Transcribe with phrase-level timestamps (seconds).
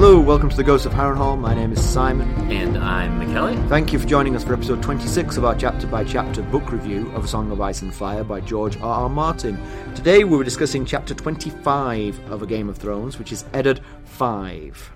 [0.00, 1.36] Hello, welcome to the Ghost of Harrenhal.
[1.36, 2.30] My name is Simon.
[2.52, 3.68] And I'm McKelly.
[3.68, 7.10] Thank you for joining us for episode 26 of our chapter by chapter book review
[7.16, 8.84] of A Song of Ice and Fire by George R.
[8.84, 9.08] R.
[9.08, 9.60] Martin.
[9.96, 14.92] Today we were discussing chapter 25 of A Game of Thrones, which is Eddard 5.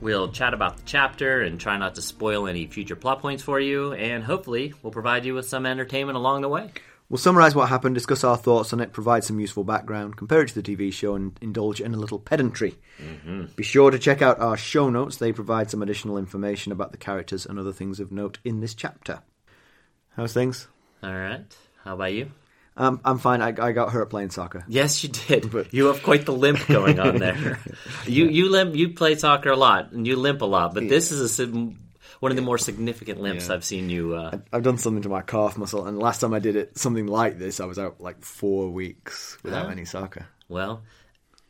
[0.00, 3.60] We'll chat about the chapter and try not to spoil any future plot points for
[3.60, 6.72] you, and hopefully, we'll provide you with some entertainment along the way.
[7.08, 10.48] We'll summarise what happened, discuss our thoughts on it, provide some useful background, compare it
[10.48, 12.74] to the TV show, and indulge in a little pedantry.
[13.00, 13.44] Mm-hmm.
[13.54, 16.98] Be sure to check out our show notes, they provide some additional information about the
[16.98, 19.22] characters and other things of note in this chapter.
[20.16, 20.66] How's things?
[21.02, 21.44] All right.
[21.84, 22.32] How about you?
[22.76, 23.40] Um, I'm fine.
[23.40, 24.64] I, I, got hurt playing soccer.
[24.68, 25.50] Yes, you did.
[25.52, 25.72] But...
[25.72, 27.58] You have quite the limp going on there.
[28.06, 28.74] you you limp.
[28.74, 30.74] You play soccer a lot, and you limp a lot.
[30.74, 31.46] But this is a
[32.20, 33.50] one of the more significant limps.
[33.50, 34.14] I've seen you.
[34.14, 34.38] Uh...
[34.52, 37.38] I've done something to my calf muscle, and last time I did it, something like
[37.38, 40.26] this, I was out like four weeks without any soccer.
[40.48, 40.82] Well,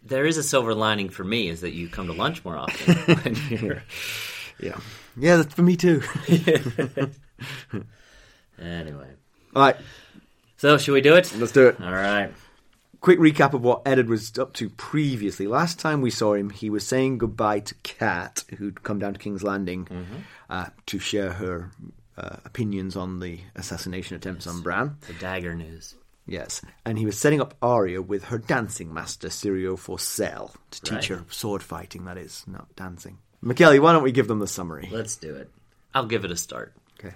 [0.03, 3.41] there is a silver lining for me is that you come to lunch more often.
[4.61, 4.79] yeah,
[5.17, 6.03] yeah, that's for me too.
[8.61, 9.09] anyway,
[9.55, 9.77] all right.
[10.59, 11.35] So, should we do it?
[11.37, 11.81] Let's do it.
[11.81, 12.33] All right
[13.01, 15.47] quick recap of what Eddard was up to previously.
[15.47, 19.19] Last time we saw him, he was saying goodbye to Kat, who'd come down to
[19.19, 20.17] King's Landing mm-hmm.
[20.51, 21.71] uh, to share her
[22.17, 24.55] uh, opinions on the assassination attempts yes.
[24.55, 24.97] on Bran.
[25.07, 25.95] The dagger news.
[26.29, 31.11] Yes, and he was setting up Arya with her dancing master, Syrio Forssell, to teach
[31.11, 31.21] right.
[31.21, 33.19] her sword fighting, that is, not dancing.
[33.45, 34.89] McKelly, why don't we give them the summary?
[34.91, 35.51] Let's do it.
[35.95, 36.75] I'll give it a start.
[36.99, 37.15] Okay.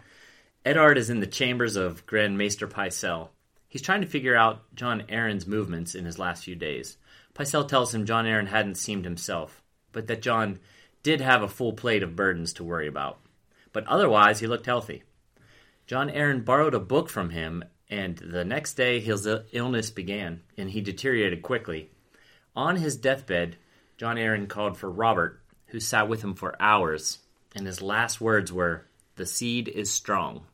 [0.64, 3.30] Eddard is in the chambers of Grand Maester Pycelle
[3.70, 6.98] He's trying to figure out Jon Arryn's movements in his last few days.
[7.34, 10.58] Pycelle tells him Jon Arryn hadn't seemed himself, but that Jon
[11.04, 13.20] did have a full plate of burdens to worry about.
[13.72, 15.04] But otherwise, he looked healthy.
[15.86, 20.68] Jon Arryn borrowed a book from him, and the next day his illness began, and
[20.70, 21.90] he deteriorated quickly.
[22.56, 23.56] On his deathbed,
[23.96, 27.18] Jon Arryn called for Robert, who sat with him for hours,
[27.54, 30.46] and his last words were, The seed is strong.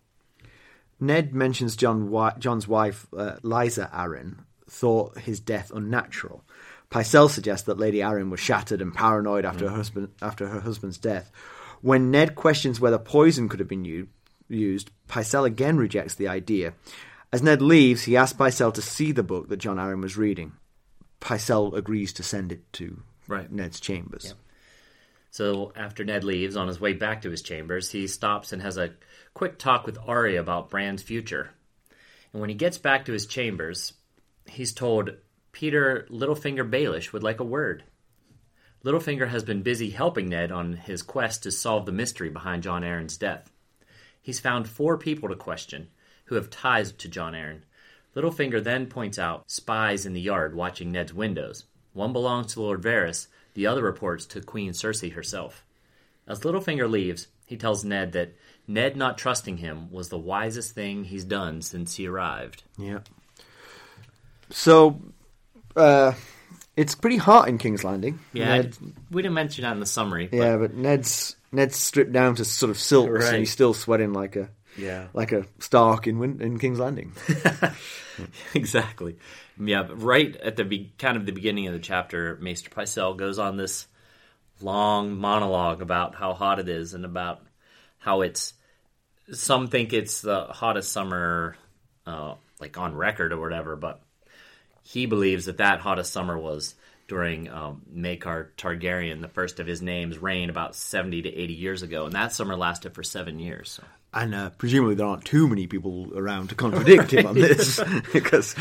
[0.99, 6.43] Ned mentions Jon, Jon's wife, uh, Lysa Arryn, thought his death unnatural.
[6.91, 9.71] Pycelle suggests that Lady Arryn was shattered and paranoid after, mm.
[9.71, 11.31] her, husband, after her husband's death.
[11.83, 14.09] When Ned questions whether poison could have been u-
[14.49, 16.75] used, Pycelle again rejects the idea.
[17.33, 20.53] As Ned leaves, he asks Pycelle to see the book that Jon Arryn was reading.
[21.21, 23.51] Pycelle agrees to send it to right.
[23.51, 24.27] Ned's chambers.
[24.27, 24.37] Yep.
[25.37, 28.79] So after Ned leaves, on his way back to his chambers, he stops and has
[28.79, 28.95] a
[29.35, 31.51] quick talk with Arya about Bran's future.
[32.33, 33.93] And when he gets back to his chambers,
[34.47, 35.11] he's told
[35.53, 37.85] Petyr Littlefinger Baelish would like a word.
[38.83, 42.81] Littlefinger has been busy helping Ned on his quest to solve the mystery behind Jon
[42.81, 43.53] Arryn's death.
[44.23, 45.89] He's found four people to question
[46.25, 47.61] who have ties to Jon Arryn.
[48.17, 51.67] Littlefinger then points out spies in the yard watching Ned's windows.
[51.93, 53.27] One belongs to Lord Varys,
[53.57, 55.65] the other reports to Queen Cersei herself.
[56.29, 58.37] As Littlefinger leaves, he tells Ned that
[58.69, 62.63] Ned not trusting him was the wisest thing he's done since he arrived.
[62.77, 63.01] Yeah.
[64.51, 65.01] So,
[65.75, 66.13] uh,
[66.77, 68.21] it's pretty hot in King's Landing.
[68.33, 68.77] Yeah, Ned,
[69.11, 70.27] we didn't mention that in the summary.
[70.27, 70.37] But...
[70.37, 73.29] Yeah, but Ned's Ned's stripped down to sort of silks, right.
[73.29, 77.13] and he's still sweating like a yeah like a Stark in in King's Landing.
[78.55, 79.17] exactly.
[79.59, 83.39] Yeah, right at the be- kind of the beginning of the chapter, Maester Pycelle goes
[83.39, 83.87] on this
[84.61, 87.43] long monologue about how hot it is and about
[87.99, 88.55] how it's
[89.33, 91.57] some think it's the hottest summer
[92.07, 94.01] uh, like on record or whatever, but
[94.83, 96.75] he believes that that hottest summer was
[97.09, 101.83] during um, Maekar Targaryen, the first of his name's reign about 70 to 80 years
[101.83, 103.71] ago, and that summer lasted for seven years.
[103.71, 103.85] So.
[104.17, 107.79] And uh, presumably there aren't too many people around to contradict him on this,
[108.15, 108.55] because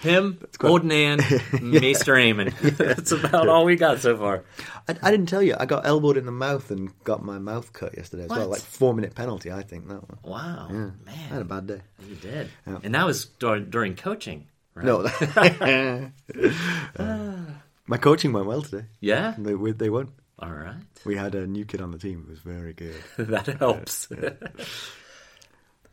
[0.00, 0.68] him, quite...
[0.68, 1.18] Old Nan,
[1.62, 2.52] Maester Aemon.
[2.76, 4.42] That's about all we got so far.
[4.88, 5.54] I, I, didn't tell you.
[5.56, 8.40] I got elbowed in the mouth and got my mouth cut yesterday as what?
[8.40, 8.48] well.
[8.48, 10.18] Like four minute penalty, I think that one.
[10.24, 10.76] Wow, yeah.
[10.76, 11.82] man, I had a bad day.
[12.08, 12.78] You did, yeah.
[12.82, 14.48] and that was during, during coaching.
[14.74, 14.86] Right?
[14.86, 15.02] No,
[16.98, 17.36] uh,
[17.86, 18.86] my coaching went well today.
[18.98, 20.08] Yeah, they they won.
[20.38, 20.76] All right.
[21.04, 22.24] We had a new kid on the team.
[22.26, 22.96] It was very good.
[23.18, 24.08] that helps.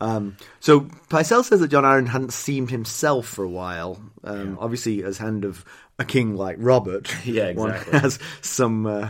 [0.02, 4.02] um, so Pycelle says that Jon Arryn hadn't seemed himself for a while.
[4.24, 4.56] Um, yeah.
[4.60, 5.64] Obviously, as hand of
[5.98, 7.92] a king like Robert, yeah, exactly.
[7.94, 9.10] one has some uh,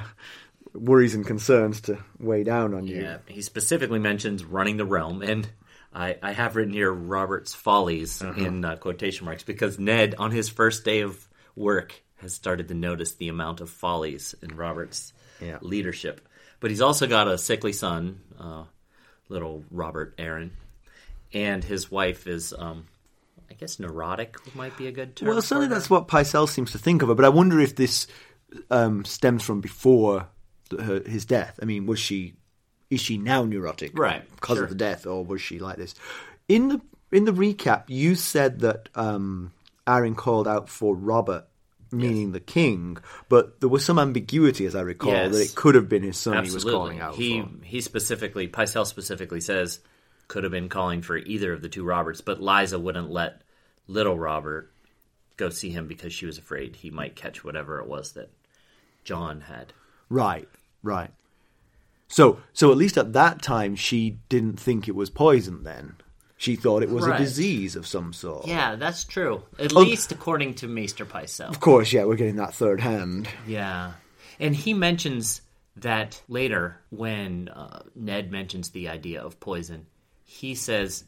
[0.75, 3.01] worries and concerns to weigh down on you.
[3.01, 5.49] Yeah, he specifically mentions running the realm, and
[5.93, 10.49] I, I have written here Robert's follies in uh, quotation marks because Ned, on his
[10.49, 15.13] first day of work, has started to notice the amount of follies in Robert's
[15.43, 15.57] Yeah.
[15.61, 16.27] leadership.
[16.59, 18.63] But he's also got a sickly son, uh,
[19.29, 20.51] little Robert Arryn,
[21.33, 22.85] and his wife is, um,
[23.49, 25.27] I guess, neurotic might be a good term.
[25.29, 28.07] Well, certainly that's what Pycelle seems to think of her, but I wonder if this
[28.71, 30.27] um, stems from before
[30.79, 31.59] her, his death.
[31.61, 32.35] I mean, was she
[32.89, 34.63] is she now neurotic, Right, because sure.
[34.65, 35.95] of the death, or was she like this?
[36.47, 36.81] In the
[37.11, 39.51] in the recap, you said that um,
[39.87, 41.45] Arryn called out for Robert,
[41.93, 42.97] meaning the king,
[43.29, 45.31] but there was some ambiguity, as I recall, Yes.
[45.33, 46.49] that it could have been his son Absolutely.
[46.49, 47.49] he was calling out he for.
[47.63, 49.79] he specifically Pycelle specifically says
[50.27, 53.41] could have been calling for either of the two Roberts, but Lysa wouldn't let
[53.87, 54.71] little Robert
[55.37, 58.31] go see him because she was afraid he might catch whatever it was that
[59.03, 59.73] Jon had.
[60.09, 60.47] Right,
[60.81, 61.11] right.
[62.07, 65.63] So, so at least at that time, she didn't think it was poison.
[65.63, 65.95] Then
[66.43, 67.19] she thought it was Right.
[67.19, 68.45] a disease of some sort.
[68.47, 69.43] Yeah, that's true.
[69.57, 69.79] At Oh.
[69.79, 71.47] least according to Maester Pycelle.
[71.49, 73.29] Of course, yeah, we're getting that third hand.
[73.47, 73.93] Yeah.
[74.39, 75.41] And he mentions
[75.77, 79.85] that later when uh, Ned mentions the idea of poison,
[80.25, 81.05] he says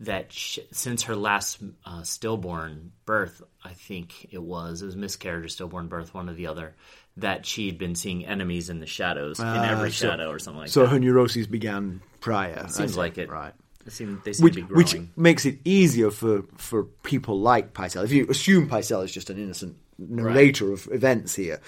[0.00, 5.44] that sh- since her last uh, stillborn birth, I think it was, it was miscarriage
[5.44, 6.74] or stillborn birth, one or the other,
[7.18, 10.60] that she'd been seeing enemies in the shadows, in every Ah, so- shadow or something
[10.60, 10.86] like So that.
[10.86, 12.62] So her neuroses began prior.
[12.64, 12.98] I Seems see.
[12.98, 13.28] like it.
[13.28, 13.52] right?
[13.90, 18.04] It seem, they seem Which which makes it easier for for people like Pycelle.
[18.04, 21.60] If you assume Pycelle is just an innocent narrator of events here,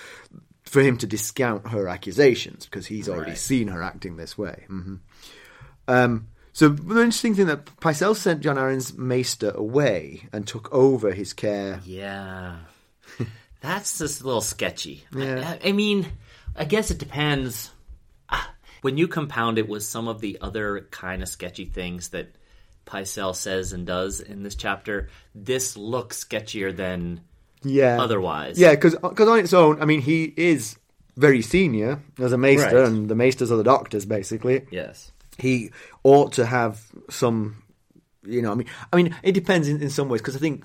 [0.62, 3.38] for him to discount her accusations because he's already Right.
[3.38, 4.64] seen her acting this way.
[4.69, 4.96] hmm
[5.88, 11.12] Um, so the interesting thing that Pycelle sent Jon Arryn's maester away and took over
[11.12, 11.80] his care.
[11.84, 12.58] Yeah.
[13.60, 15.04] That's just a little sketchy.
[15.12, 15.56] Yeah.
[15.64, 16.06] I, I mean,
[16.54, 17.71] I guess it depends.
[18.82, 22.34] When you compound it with some of the other kind of sketchy things that
[22.87, 27.20] Pycelle says and does in this chapter, this looks sketchier than
[27.62, 28.00] Yeah.
[28.02, 28.58] otherwise.
[28.58, 30.76] Yeah, because on its own, I mean, he is
[31.17, 32.88] very senior as a maester, Right.
[32.88, 34.67] and the maesters are the doctors, basically.
[34.70, 35.12] Yes.
[35.38, 35.70] He
[36.02, 37.62] ought to have some,
[38.26, 40.64] you know, I mean, I mean, it depends in, in some ways because I think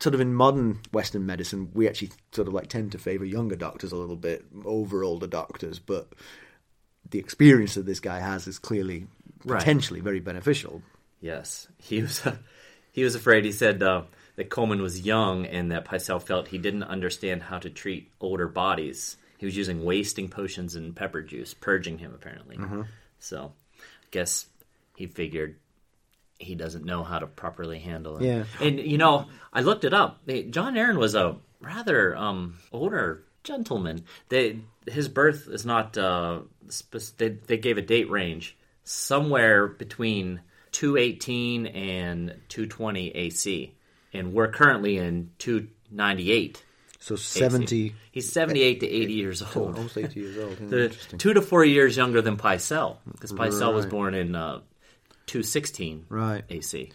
[0.00, 3.54] sort of in modern Western medicine, we actually sort of like tend to favour younger
[3.54, 6.08] doctors a little bit over older doctors, but
[7.12, 9.06] the experience that this guy has is clearly
[9.44, 9.58] Right.
[9.58, 10.82] potentially very beneficial.
[11.20, 11.66] Yes.
[11.78, 12.22] He was
[12.92, 13.44] he was afraid.
[13.44, 14.02] He said uh,
[14.36, 18.46] that Colemon was young and that Pycelle felt he didn't understand how to treat older
[18.48, 19.16] bodies.
[19.38, 22.56] He was using wasting potions and pepper juice, purging him apparently.
[23.18, 24.46] So, I guess
[24.96, 25.56] he figured
[26.38, 28.24] he doesn't know how to properly handle it.
[28.24, 28.44] Yeah.
[28.60, 30.24] And you know, I looked it up.
[30.26, 34.04] Jon Arryn was a rather um, older gentleman.
[34.28, 35.96] They his birth is not.
[35.96, 36.40] Uh,
[37.18, 40.40] they, they gave a date range somewhere between
[40.72, 43.74] 218 and 220 AC,
[44.12, 46.64] and we're currently in 298.
[46.98, 47.40] So AC.
[47.40, 49.76] 70, He's 78 to 80 years old.
[49.76, 50.56] almost 80 years old.
[50.70, 50.88] The-
[51.18, 54.60] two to four years younger than Pycelle, because Pycelle was born in uh,
[55.26, 56.44] 216 Right.
[56.48, 56.92] AC.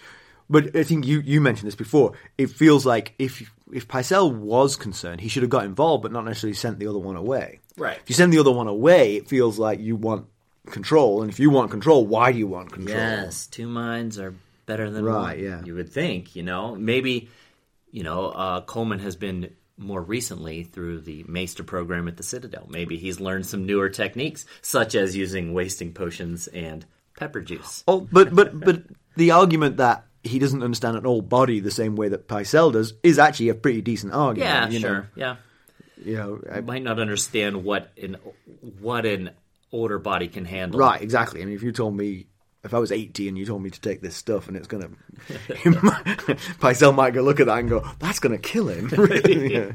[0.49, 2.13] But I think you, you mentioned this before.
[2.37, 6.25] It feels like if if Pycelle was concerned, he should have got involved, but not
[6.25, 7.59] necessarily sent the other one away.
[7.77, 7.97] Right.
[7.97, 10.25] If you send the other one away, it feels like you want
[10.67, 12.97] control, and if you want control, why do you want control?
[12.97, 14.33] Yes, two minds are
[14.65, 15.43] better than Right, one.
[15.43, 15.63] yeah.
[15.63, 17.29] You would think, you know, maybe,
[17.91, 22.65] you know, uh, Colemon has been more recently through the Maester program at the Citadel.
[22.69, 26.83] Maybe he's learned some newer techniques, such as using wasting potions and
[27.15, 27.83] pepper juice.
[27.87, 28.83] Oh, but but but
[29.15, 32.93] the argument that he doesn't understand an old body the same way that Pycelle does
[33.03, 34.49] is actually a pretty decent argument.
[34.51, 34.93] Yeah, you sure.
[34.93, 35.35] Know, Yeah,
[36.03, 38.17] you know, I- might not understand what an
[38.79, 39.31] what an
[39.71, 40.79] older body can handle.
[40.79, 41.41] right, exactly.
[41.41, 42.27] I mean, if you told me.
[42.63, 44.83] If I was 80 and you told me to take this stuff and it's going
[45.27, 45.37] to.
[46.59, 48.89] Pycelle might go look at that and go, that's going to kill him.
[49.27, 49.71] Yeah.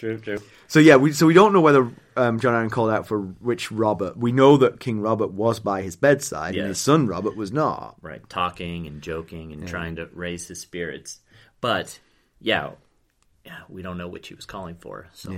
[0.00, 0.38] True, true.
[0.66, 3.70] So yeah, we so we don't know whether um, Jon Arryn called out for which
[3.70, 4.16] Robert.
[4.16, 6.60] We know that King Robert was by his bedside, Yes.
[6.60, 7.96] and his son Robert was not.
[8.00, 11.20] right talking and joking and trying to raise his spirits
[11.60, 11.98] but
[12.40, 12.70] yeah
[13.44, 15.36] yeah we don't know which he was calling for so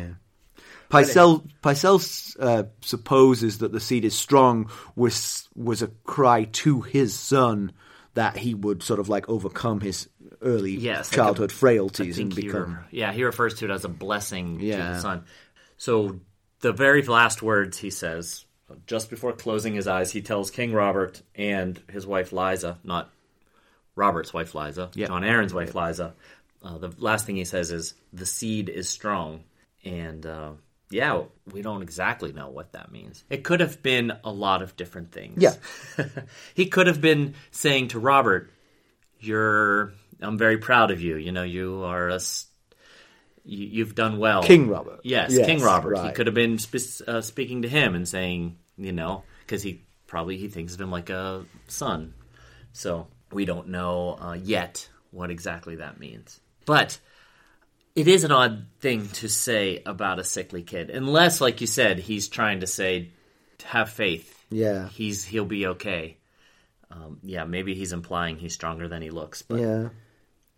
[0.91, 7.15] Pycelle, Pycelle uh, supposes that the seed is strong was was a cry to his
[7.15, 7.73] son
[8.15, 10.09] that he would sort of like overcome his
[10.43, 12.75] early Yes, like childhood I frailties and he become.
[12.75, 14.93] re- yeah he refers to it as a blessing to Yeah.
[14.93, 15.25] the son
[15.77, 16.21] so
[16.61, 18.45] the very last words he says
[18.87, 23.11] just before closing his eyes he tells king robert and his wife lysa not
[23.97, 25.07] robert's wife lysa Yeah.
[25.09, 26.13] jon arryn's wife lysa
[26.63, 29.45] uh, the last thing he says is the seed is strong
[29.85, 30.53] and uh,
[30.91, 33.25] yeah, we don't exactly know what that means.
[33.31, 35.43] It could have been a lot of different things.
[35.43, 35.55] Yeah.
[36.55, 38.51] he could have been saying to Robert,
[39.19, 41.17] "You're, I'm very proud of you.
[41.17, 42.21] You know, you are a,
[43.45, 45.01] you, you've done well." King Robert.
[45.03, 45.99] Yes, Yes, King Robert.
[46.07, 49.83] He could have been spe- uh, speaking to him and saying, you know, because he
[50.07, 52.15] probably he thinks of him like a son.
[52.73, 56.41] So we don't know uh, yet what exactly that means.
[56.65, 56.99] But
[57.95, 61.99] it is an odd thing to say about a sickly kid, unless, like you said,
[61.99, 63.11] he's trying to say,
[63.65, 64.39] have faith.
[64.51, 64.89] Yeah.
[64.89, 66.19] he's he'll be okay.
[66.91, 69.89] Um, yeah, maybe he's implying he's stronger than he looks, but Yeah.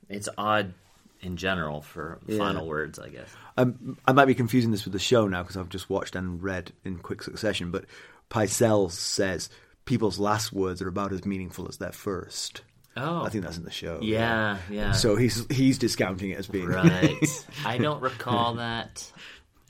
[0.09, 0.75] It's odd
[1.21, 3.29] in general for final words, I guess.
[3.57, 6.43] Um, I might be confusing this with the show now because I've just watched and
[6.43, 7.85] read in quick succession, but
[8.31, 9.49] Pycelle says
[9.85, 12.63] people's last words are about as meaningful as their first.
[12.97, 13.99] Oh, I think that's in the show.
[14.03, 14.93] yeah, yeah.
[14.93, 17.13] So he's he's discounting it as being Right.
[17.65, 19.11] I don't recall that.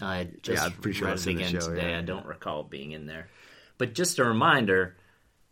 [0.03, 1.91] I just Yeah, I'm pretty sure read it again show, today.
[1.93, 1.99] yeah.
[1.99, 3.29] I don't recall being in there.
[3.79, 4.97] But just a reminder,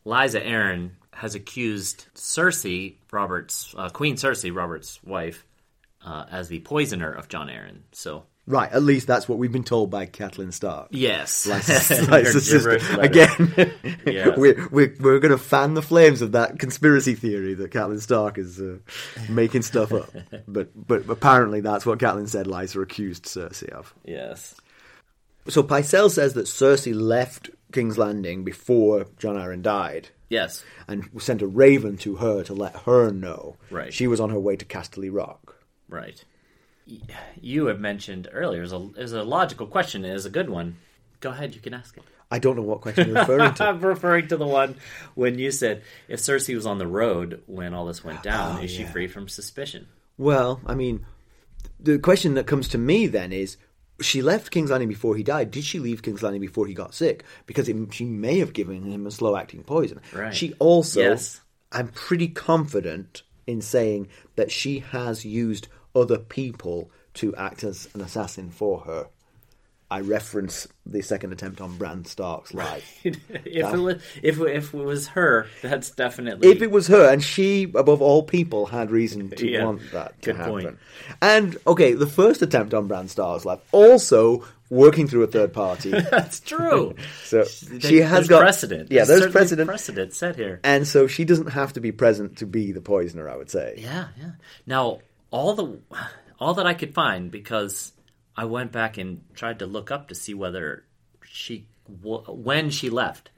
[0.05, 5.45] Lysa Arryn has accused Cersei, Robert's uh, Queen Cersei, Robert's wife,
[6.04, 7.81] uh, as the poisoner of Jon Arryn.
[7.92, 8.73] So right.
[8.73, 10.88] At least that's what we've been told by Catelyn Stark.
[10.90, 12.59] yes, Lysa's Her sister.
[12.59, 13.02] gibberish letter.
[13.02, 13.73] Again,
[14.07, 14.35] Yeah.
[14.37, 18.38] we're, we're, we're going to fan the flames of that conspiracy theory that Catelyn Stark
[18.38, 18.78] is uh,
[19.28, 20.11] making stuff up.
[20.49, 23.95] But but apparently that's what Catelyn said Lysa accused Cersei of.
[24.04, 24.54] Yes.
[25.49, 30.64] So Pycelle says that Cersei left King's Landing before Jon Arryn died Yes.
[30.88, 33.93] and sent a raven to her to let her know Right.
[33.93, 35.57] she was on her way to Casterly Rock.
[35.88, 36.25] Right.
[36.88, 36.99] Y-
[37.41, 40.05] You had mentioned earlier is a is a logical question.
[40.05, 40.76] It is a good one.
[41.21, 41.55] Go ahead.
[41.55, 42.02] You can ask it.
[42.31, 43.64] I don't know what question you're referring to.
[43.69, 44.76] I'm referring to the one
[45.14, 48.59] when you said if Cersei was on the road when all this went oh, down,
[48.59, 49.87] Oh, is she free from suspicion?
[50.17, 51.05] Well, I mean,
[51.79, 53.59] the question that comes to me then is
[54.01, 55.51] she left King's Landing before he died.
[55.51, 57.25] Did she leave King's Landing before he got sick?
[57.47, 60.01] Because it, she may have given him a slow acting poison.
[60.13, 60.35] Right.
[60.35, 61.41] She also, Yes.
[61.71, 68.01] I'm pretty confident in saying that she has used other people to act as an
[68.01, 69.09] assassin for her.
[69.93, 73.01] I reference the second attempt on Bran Stark's life.
[73.05, 77.23] if it was if if it was her, that's definitely if it was her, and
[77.23, 79.65] she, above all people, had reason to Yeah.
[79.67, 80.53] want that to Good happen.
[80.53, 80.79] point.
[81.21, 85.91] And okay, the first attempt on Bran Stark's life, also working through a third party.
[86.11, 86.95] that's true.
[87.25, 88.91] So There- she has there's got precedent.
[88.91, 90.61] Yeah, there's certainly precedent, Precedent set here.
[90.65, 93.29] and so she doesn't have to be present to be the poisoner.
[93.29, 93.75] I would say.
[93.77, 94.31] Yeah, yeah.
[94.67, 95.79] Now all the
[96.41, 97.93] all that I could find because
[98.37, 100.85] I went back and tried to look up to see whether
[101.25, 103.31] she when she left,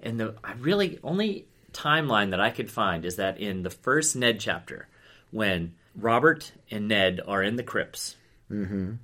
[0.00, 4.16] and the I really only timeline that I could find is that in the first
[4.16, 4.88] Ned chapter
[5.30, 8.16] when Robert and Ned are in the crypts.
[8.50, 8.94] Mm-hmm.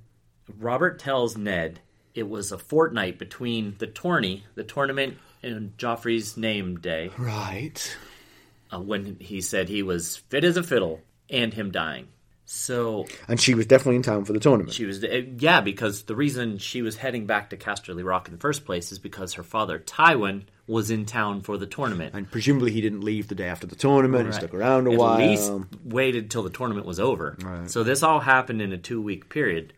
[0.59, 1.79] Robert tells Ned
[2.15, 7.95] it was a fortnight between the tourney, the tournament, and Joffrey's name day Right.
[8.73, 12.07] uh, when he said he was fit as a fiddle and him dying.
[12.55, 14.73] So And she was definitely in town for the tournament.
[14.73, 18.33] she was, uh, yeah, because the reason she was heading back to Casterly Rock in
[18.35, 22.13] the first place is because her father Tywin was in town for the tournament.
[22.13, 24.27] and presumably he didn't leave the day after the tournament.
[24.27, 25.17] He stuck around a At while.
[25.17, 25.51] least
[25.83, 27.37] waited till the tournament was over.
[27.67, 29.73] So this all happened in a two week period.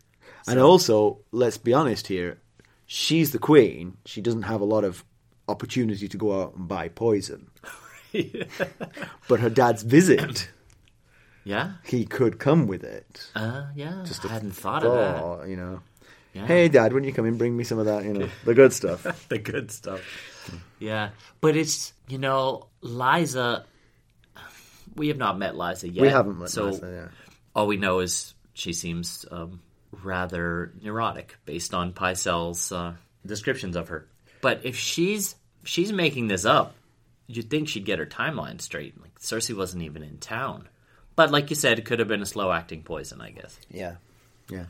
[0.46, 2.38] And also, let's be honest here,
[2.86, 3.96] she's the queen.
[4.04, 5.02] She doesn't have a lot of
[5.48, 7.48] opportunity to go out and buy poison.
[9.28, 10.48] but her dad's visit,
[11.46, 13.30] Yeah, he could come with it.
[13.36, 14.02] uh, yeah.
[14.04, 15.48] Just I hadn't thought of that.
[15.48, 15.80] You know.
[16.34, 16.44] Yeah.
[16.44, 18.72] Hey, Dad, when you come in, bring me some of that, you know, the good
[18.72, 19.26] stuff.
[19.28, 20.02] the good stuff.
[20.80, 21.10] Yeah,
[21.40, 23.62] but it's you know Lysa.
[24.96, 26.02] We have not met Lysa yet.
[26.02, 27.08] we haven't met so Lysa, yeah.
[27.54, 29.60] all we know is she seems um,
[30.02, 34.08] rather neurotic based on Pycelle's uh, descriptions of her.
[34.40, 36.74] But if she's she's making this up,
[37.28, 39.00] you'd think she'd get her timeline straight.
[39.00, 40.68] Like Cersei wasn't even in town.
[41.16, 43.58] But like you said, it could have been a slow acting poison, I guess.
[43.70, 43.96] Yeah.
[44.50, 44.66] Yeah.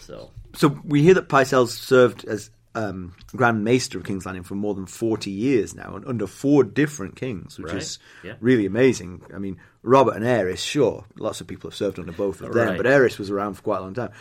[0.00, 4.54] So So we hear that Pycelle's served as um, Grand Maester of King's Landing for
[4.54, 8.34] more than 40 years now, and under four different kings, which Right, is yeah.
[8.40, 9.22] really amazing.
[9.34, 12.68] I mean, Robert and Aerys, sure, lots of people have served under both of them,
[12.68, 12.76] Right.
[12.78, 14.12] but Aerys was around for quite a long time.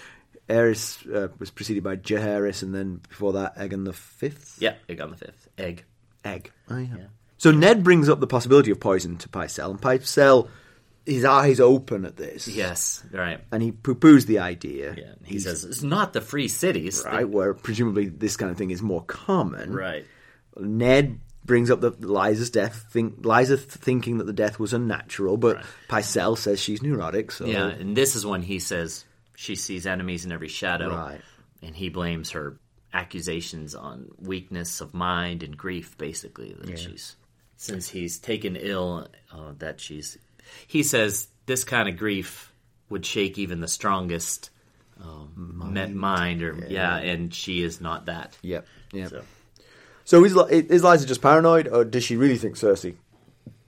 [0.50, 4.58] Aerys uh, was preceded by Jaehaerys, and then before that, Aegon the Fifth.
[4.60, 5.86] yeah, egg on the fifth egg.
[6.26, 6.52] Egg.
[6.70, 7.06] Oh, yeah.
[7.38, 10.50] So Ned brings up the possibility of poison to Pycelle, and Pycelle,
[11.06, 12.48] his eyes open at this.
[12.48, 13.40] Yes, right.
[13.52, 14.94] And he poo-poos the idea.
[14.98, 18.58] Yeah, he He's- says it's not the free cities, right, where presumably this kind of
[18.58, 19.74] thing is more common.
[19.74, 20.06] Right.
[20.60, 22.86] Ned brings up the Lysa's death.
[22.92, 27.32] Think Lysa th- thinking that the death was unnatural, but Pycelle says she's neurotic.
[27.32, 29.06] So Yeah, and this is when he says
[29.36, 30.90] she sees enemies in every shadow.
[30.96, 31.22] Right.
[31.64, 32.58] and he blames her
[32.94, 37.16] accusations on weakness of mind and grief, basically that she's
[37.56, 40.18] since he's taken ill uh, that she's.
[40.68, 42.54] He says this kind of grief
[42.90, 44.50] would shake even the strongest
[45.02, 45.96] um, mind.
[45.96, 46.98] mind, or yeah.
[46.98, 48.38] and she is not that.
[48.42, 48.68] Yep.
[48.94, 49.08] Yeah.
[49.08, 49.24] So.
[50.04, 52.96] So is, Li- is Lysa just paranoid, or does she really think Cersei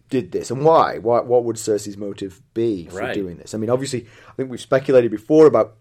[0.09, 0.97] did this, and why?
[0.97, 1.21] Why?
[1.21, 3.13] What would Cersei's motive be for Right.
[3.13, 3.53] doing this?
[3.53, 5.75] I mean, obviously, I think we've speculated before about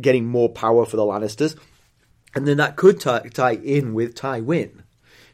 [0.00, 1.56] getting more power for the Lannisters,
[2.34, 4.82] and then that could tie, tie in with Tywin,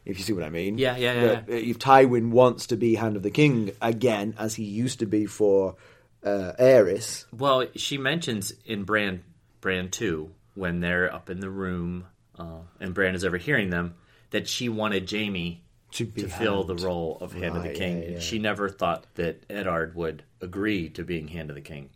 [0.05, 0.79] if you see what I mean.
[0.79, 4.35] Yeah, yeah, yeah, That, uh, If Tywin wants to be Hand of the King again,
[4.39, 5.77] as he used to be for
[6.25, 9.23] uh, Aerys, Well, she mentions in Brand
[9.61, 12.05] Brand Two when they're up in the room
[12.39, 13.95] uh, and Brand is overhearing them
[14.31, 18.03] that she wanted Jaime To be fill the role of Hand of the King.
[18.03, 18.19] yeah, yeah.
[18.21, 21.91] She never thought that Eddard would agree to being Hand of the King.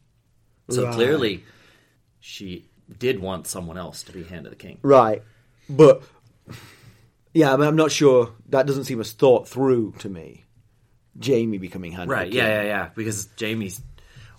[0.70, 0.94] So Right.
[0.94, 1.44] clearly,
[2.20, 2.66] she
[2.98, 4.78] did want someone else to be Hand of the King.
[4.82, 5.22] Right.
[5.68, 6.02] But
[7.36, 8.32] yeah, I mean, I'm not sure.
[8.48, 10.46] That doesn't seem as thought through to me.
[11.22, 12.10] Jaime becoming hand.
[12.10, 12.32] Right?
[12.32, 12.88] Yeah, yeah, yeah.
[12.94, 13.82] Because Jaime's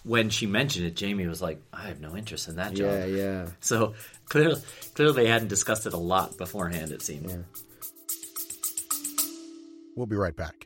[0.03, 3.05] when she mentioned it, Jaime was like, "I have no interest in that job." yeah,
[3.05, 3.47] yeah.
[3.59, 3.93] So
[4.25, 4.59] clearly,
[4.95, 6.91] clearly they hadn't discussed it a lot beforehand.
[6.91, 7.45] It seemed.
[9.95, 10.65] We'll be right back.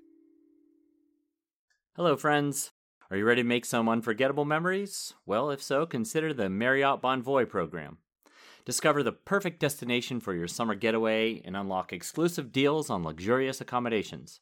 [1.98, 2.72] Hello, friends.
[3.10, 5.14] Are you ready to make some unforgettable memories?
[5.26, 7.98] Well, if so, consider the Marriott Bonvoy program.
[8.66, 14.40] Discover the perfect destination for your summer getaway and unlock exclusive deals on luxurious accommodations.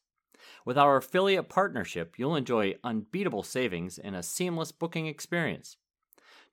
[0.64, 5.76] With our affiliate partnership, you'll enjoy unbeatable savings and a seamless booking experience.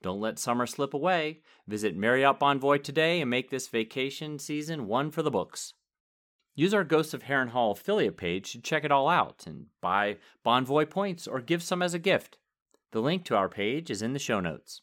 [0.01, 1.41] Don't let summer slip away.
[1.67, 5.73] Visit Marriott Bonvoy today and make this vacation season one for the books.
[6.55, 10.89] Use our Ghost of Harrenhal affiliate page to check it all out and buy Bonvoy
[10.89, 12.37] points or give some as a gift.
[12.91, 14.81] The link to our page is in the show notes.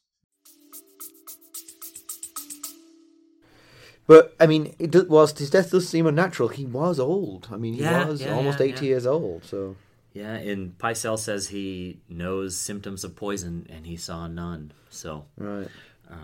[4.06, 7.49] But I mean, it does, whilst his death does seem unnatural, he was old.
[7.50, 9.44] I mean, he Yeah, was yeah, almost yeah, eighty years old.
[9.44, 9.76] So
[10.12, 14.72] Yeah, and Pycelle says he knows symptoms of poison and he saw none.
[14.90, 15.68] So, right.
[16.11, 16.14] uh,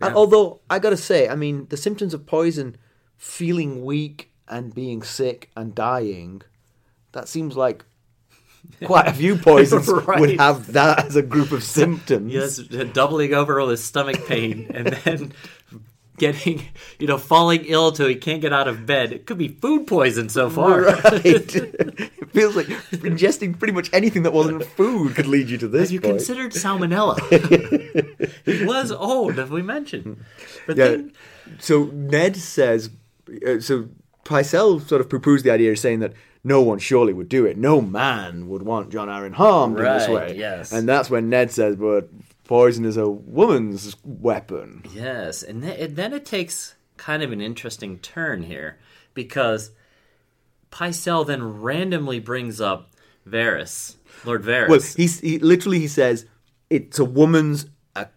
[0.00, 2.76] And although I gotta say, I mean, the symptoms of poison,
[3.16, 6.42] feeling weak and being sick and dying,
[7.12, 7.84] that seems like
[8.84, 10.20] quite a few poisons Right.
[10.20, 12.32] would have that as a group of symptoms.
[12.32, 15.32] yes, doubling over all with stomach pain and then
[16.18, 16.62] getting,
[16.98, 19.12] you know, falling ill till he can't get out of bed.
[19.12, 20.82] It could be food poison so far.
[20.82, 21.04] Right.
[21.24, 25.82] it feels like ingesting pretty much anything that wasn't food could lead you to this
[25.82, 26.16] Have you point.
[26.16, 27.18] considered salmonella?
[28.44, 30.22] he was old, as we mentioned.
[30.66, 30.88] But Yeah.
[30.88, 31.12] then,
[31.58, 32.90] So Ned says,
[33.46, 33.88] uh, so
[34.24, 37.56] Pycelle sort of poo-poos the idea, of saying that no one surely would do it.
[37.56, 40.34] No man would want Jon Arryn harmed in this way.
[40.36, 40.72] yes.
[40.72, 42.08] And that's when Ned says, but
[42.44, 44.82] poison is a woman's weapon.
[44.92, 48.78] Yes, and, th- and then it takes kind of an interesting turn here
[49.14, 49.70] because
[50.70, 52.90] Pycelle then randomly brings up
[53.28, 54.68] Varys, Lord Varys.
[54.68, 56.26] Well, he's, he literally he says
[56.70, 58.08] it's a woman's, a,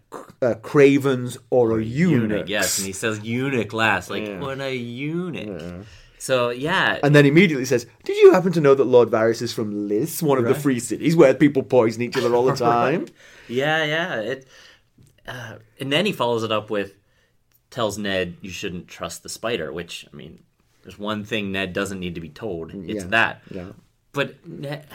[0.42, 2.48] a craven's, or a eunuch.
[2.48, 4.40] yes, and he says eunuch last, like Yeah.
[4.40, 5.86] what a eunuch.
[6.20, 9.52] So yeah, And then immediately says, "Did you happen to know that Lord Varys is
[9.52, 13.06] from Lys, one of the free cities where people poison each other all the time?"
[13.48, 14.20] Yeah, yeah.
[14.20, 14.48] It,
[15.26, 16.94] uh, and then he follows it up with
[17.70, 20.42] tells Ned you shouldn't trust the spider, which I mean,
[20.82, 22.72] there's one thing Ned doesn't need to be told.
[22.74, 23.42] It's Yeah, that.
[23.50, 23.72] yeah.
[24.12, 24.86] But Ned,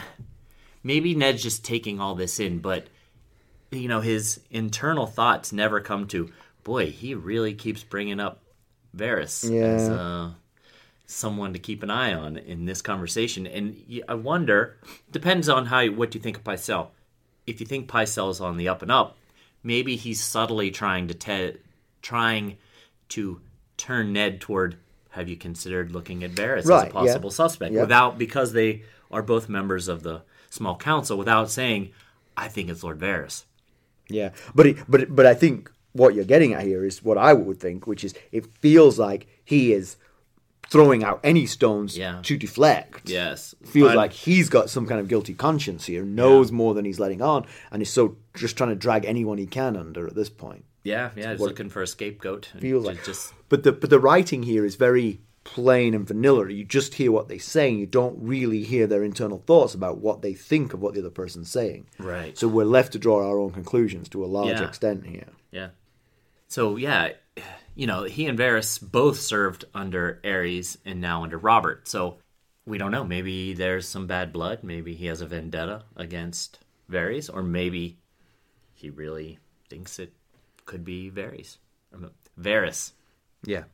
[0.82, 2.88] maybe Ned's just taking all this in, but
[3.70, 6.30] you know his internal thoughts never come to.
[6.62, 8.42] Boy, he really keeps bringing up
[8.96, 10.30] Varys as uh,
[11.06, 13.46] someone to keep an eye on in this conversation.
[13.46, 14.78] And I wonder,
[15.10, 16.88] depends on how what you think of Pycelle.
[17.46, 19.16] If you think Pycelle is on the up and up,
[19.62, 21.58] maybe he's subtly trying to te-
[22.02, 22.56] trying
[23.10, 23.40] to
[23.76, 24.76] turn Ned toward.
[25.10, 26.92] Have you considered looking at Varys as Right, a yeah.
[26.92, 27.82] possible suspect Yeah.
[27.82, 31.90] without because they are both members of the small council without saying,
[32.36, 33.44] "I think it's Lord Varys."
[34.08, 37.32] Yeah, but it, but but I think what you're getting at here is what I
[37.32, 39.96] would think, which is it feels like he is
[40.70, 42.20] throwing out any stones Yeah.
[42.22, 43.08] to deflect.
[43.08, 46.84] Yes, feels But- like he's got some kind of guilty conscience here, knows more than
[46.84, 50.14] he's letting on, and is so just trying to drag anyone he can under at
[50.14, 50.64] this point.
[50.82, 51.30] yeah, yeah.
[51.32, 52.50] He's looking for a scapegoat.
[52.58, 56.50] Feels like just But the but the writing here is very plain and vanilla.
[56.50, 57.78] You just hear what they're saying.
[57.78, 61.10] You don't really hear their internal thoughts about what they think of what the other
[61.10, 61.86] person's saying.
[61.98, 62.36] Right.
[62.38, 64.66] So we're left to draw our own conclusions to a large Yeah.
[64.66, 65.28] extent here.
[65.52, 65.68] Yeah.
[66.48, 67.10] So yeah,
[67.74, 71.88] you know, he and Varys both served under Aerys and now under Robert.
[71.88, 72.18] So
[72.66, 73.04] we don't know.
[73.04, 74.62] Maybe there's some bad blood.
[74.62, 77.98] Maybe he has a vendetta against Varys, or maybe
[78.74, 80.12] he really thinks it
[80.64, 81.58] could be Varys.
[82.40, 82.92] Varys.
[83.44, 83.64] Yeah,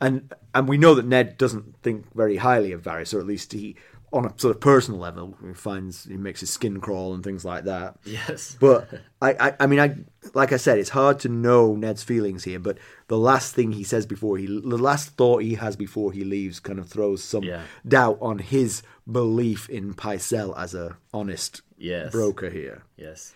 [0.00, 3.52] and and we know that Ned doesn't think very highly of Varys, or at least
[3.52, 3.76] he,
[4.14, 7.44] on a sort of personal level, he finds he makes his skin crawl and things
[7.44, 7.96] like that.
[8.04, 8.56] Yes.
[8.60, 8.88] But
[9.20, 9.96] I, I, I mean, I
[10.34, 12.58] like I said, it's hard to know Ned's feelings here.
[12.58, 16.24] But the last thing he says before he, the last thought he has before he
[16.24, 17.62] leaves, kind of throws some Yeah.
[17.86, 22.12] doubt on his belief in Pycelle as a honest Yes.
[22.12, 22.84] broker here.
[22.96, 23.34] Yes.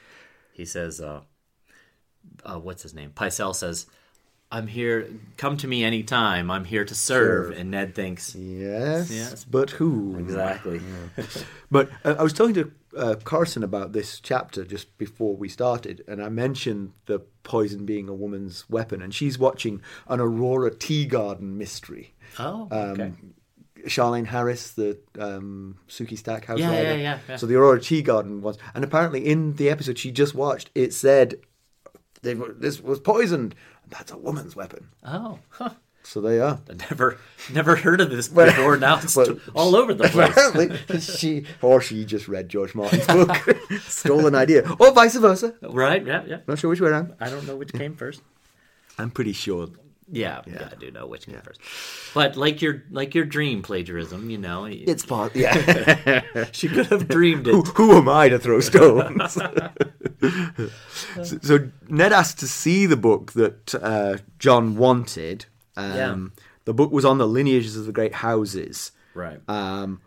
[0.52, 1.20] He says, uh,
[2.44, 3.10] uh, what's his name?
[3.14, 3.86] Pycelle says,
[4.50, 6.50] I'm here, come to me anytime.
[6.50, 7.48] I'm here to serve.
[7.48, 7.58] Serve.
[7.58, 9.44] And Ned thinks, Yes, Yes.
[9.44, 10.80] but who exactly.
[11.70, 16.02] But uh, I was talking to uh, Carson about this chapter just before we started,
[16.08, 21.42] and I mentioned the poison being a woman's weapon, and she's watching an Aurora Teagarden
[21.42, 22.14] mystery.
[22.38, 23.12] oh, Um, okay.
[23.86, 26.82] Charlaine Harris, the um, Sookie Stackhouse Yeah, writer.
[26.82, 27.36] yeah, yeah, yeah.
[27.36, 31.36] So the Aurora Teagarden was, and apparently in the episode she just watched, it said
[32.22, 33.54] they were, this was poisoned.
[33.88, 34.88] And that's a woman's weapon.
[35.02, 35.70] Oh, huh.
[36.02, 36.60] So they are.
[36.70, 37.18] I never,
[37.52, 38.76] never heard of this Well, before.
[38.76, 40.30] Now it's well, all over the place.
[40.30, 43.36] Apparently, she or she just read George Martin's book,
[43.80, 45.54] stole an idea, or vice versa.
[45.62, 46.04] Right?
[46.06, 46.38] Yeah, yeah.
[46.46, 47.14] Not sure which way around.
[47.18, 48.20] I don't know which came first.
[48.98, 49.68] I'm pretty sure.
[50.10, 51.60] Yeah, yeah, I do know which came first.
[52.14, 55.36] But like your like your dream plagiarism, you know, It's part.
[55.36, 56.22] Yeah.
[56.52, 57.68] she could have dreamed who, it.
[57.68, 59.34] who am I to throw stones?
[61.22, 65.46] so, so Ned asked to see the book that uh, Jon wanted.
[65.76, 66.42] Um, Yeah.
[66.64, 68.92] The book was on the lineages of the great houses.
[69.14, 69.40] Right.
[69.48, 70.00] Um,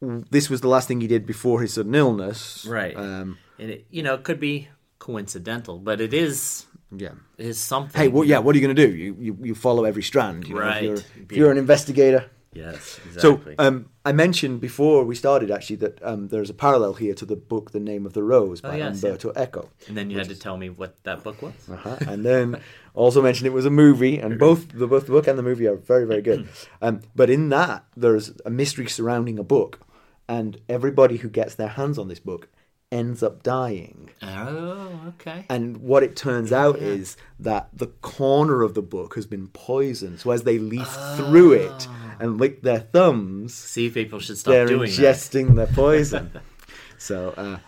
[0.00, 2.66] this was the last thing he did before his sudden illness.
[2.68, 2.96] Right.
[2.96, 7.12] Um, and it, you know, it could be coincidental, but it is yeah.
[7.38, 8.00] is something.
[8.00, 8.38] Hey, well, yeah.
[8.38, 8.94] What are you going to do?
[8.96, 10.46] You, you you follow every strand.
[10.48, 10.76] You know, Right.
[10.76, 12.30] If you're, if you're an investigator.
[12.54, 13.58] Yes, So exactly.
[13.58, 17.36] um, I mentioned before we started actually that um, there's a parallel here to the
[17.36, 19.10] book "The Name of the Rose" by Oh, yes, yeah.
[19.10, 19.68] Umberto Eco.
[19.86, 21.52] and then you had to tell me what that book was.
[21.70, 21.96] Uh-huh.
[22.08, 22.60] And then
[22.94, 25.66] also mentioned it was a movie, and both the both the book and the movie
[25.68, 26.48] are very very good.
[26.82, 29.80] Um, but in that, there's a mystery surrounding a book,
[30.26, 32.48] and everybody who gets their hands on this book
[32.90, 34.10] ends up dying.
[34.22, 35.44] Oh, okay.
[35.48, 36.88] And what it turns out yeah.
[36.88, 40.20] is that the corner of the book has been poisoned.
[40.20, 44.52] So as they leaf through it and lick their thumbs, See if people should stop
[44.52, 44.98] they're doing that.
[44.98, 46.30] ingesting the poison.
[46.98, 47.58] so, uh,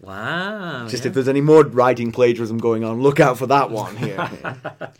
[0.00, 0.86] Wow.
[0.88, 1.08] just yeah.
[1.08, 4.30] if there's any more writing plagiarism going on, look out for that one here.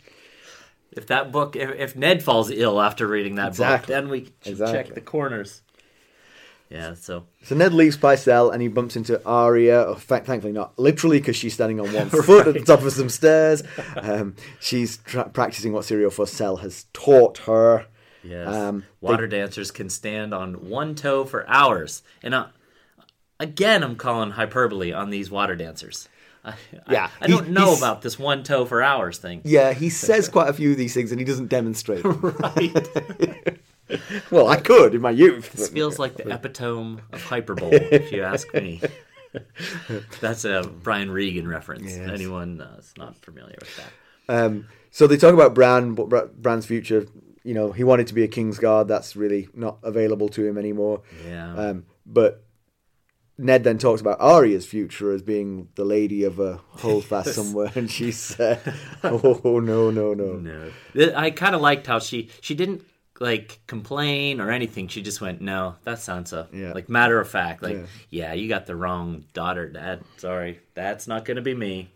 [0.93, 3.93] If that book, if, if Ned falls ill after reading that Exactly.
[3.95, 4.77] book, then we should Exactly.
[4.83, 5.61] check the corners.
[6.71, 6.93] Yeah.
[6.93, 9.85] So so Ned leaves Pycelle and he bumps into Arya.
[9.87, 12.93] Oh, fa- thankfully not literally because she's standing on one foot at the top of
[12.93, 13.61] some stairs.
[13.97, 17.85] Um, she's tra- practicing what Syrio Fossell has taught her.
[18.23, 22.45] yes, Um, they- water dancers can stand on one toe for hours, and uh,
[23.39, 26.07] again, I'm calling hyperbole on these water dancers.
[26.45, 26.53] I,
[26.89, 29.41] Yeah, I, I don't know about this one toe for hours thing.
[29.43, 32.01] Yeah, he says quite a few of these things and he doesn't demonstrate.
[32.03, 32.19] them.
[32.21, 33.57] Right.
[34.31, 35.51] well, I could in my youth.
[35.53, 38.81] This feels like the epitome of hyperbole, if you ask me.
[40.19, 41.95] That's a Brian Regan reference.
[41.95, 42.09] Yes.
[42.09, 43.91] Anyone uh, is not familiar with that?
[44.27, 47.05] Um, so they talk about Bran, but Bran's future.
[47.43, 48.87] You know, he wanted to be a King's Guard.
[48.87, 51.01] That's really not available to him anymore.
[51.25, 51.55] Yeah.
[51.55, 52.43] Um, but
[53.37, 57.89] Ned then talks about Arya's future as being the lady of a holdfast somewhere, and
[57.89, 58.61] she said,
[59.03, 60.33] "Oh no, no, no."
[60.93, 62.83] no, I kind of liked how she she didn't
[63.21, 64.87] like complain or anything.
[64.89, 66.73] She just went, "No, that's Sansa." Yeah.
[66.73, 67.85] Like matter of fact, like, Yeah.
[68.09, 70.03] yeah, you got the wrong daughter, Dad.
[70.17, 71.91] Sorry, that's not gonna be me.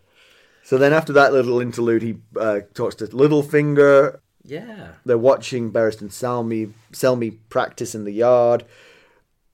[0.62, 4.18] So then, after that little interlude, he uh, talks to Littlefinger.
[4.44, 4.92] Yeah.
[5.04, 8.64] They're watching Barristan Selmy Selmy practice in the yard.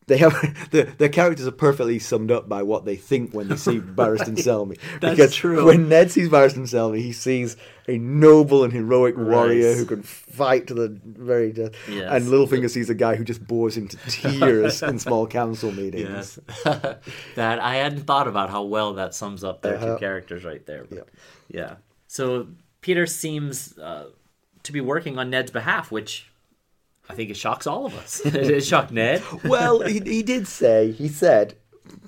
[0.09, 0.33] They have
[0.71, 4.37] the their characters are perfectly summed up by what they think when they see Barristan
[4.37, 4.79] Selmy.
[5.01, 5.65] That's because true.
[5.67, 7.57] when Ned sees Barristan Selmy, he sees
[7.89, 9.77] a noble and heroic warrior Right.
[9.79, 11.73] who can fight to the very death.
[11.89, 12.09] Yes.
[12.13, 16.09] And Littlefinger sees a guy who just bores him to tears in small council meetings.
[16.09, 16.39] Yes.
[17.37, 19.95] that I hadn't thought about how well that sums up their Uh-huh.
[19.95, 20.85] two characters right there.
[20.89, 21.11] But, Yep.
[21.49, 21.75] Yeah.
[22.09, 22.49] So
[22.83, 24.07] Petyr seems uh,
[24.65, 26.31] to be working on Ned's behalf, which
[27.09, 28.21] I think it shocks all of us.
[28.25, 29.23] it shocked Ned.
[29.45, 31.55] well, he, he did say he said,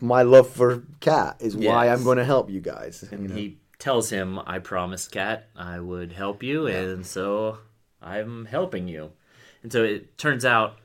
[0.01, 3.35] "My love for Cat is why I'm going to help you guys." you And know.
[3.37, 7.59] he tells him, I promised Cat I would help you, and so
[8.01, 9.11] I'm helping you.
[9.63, 10.79] And so it turns out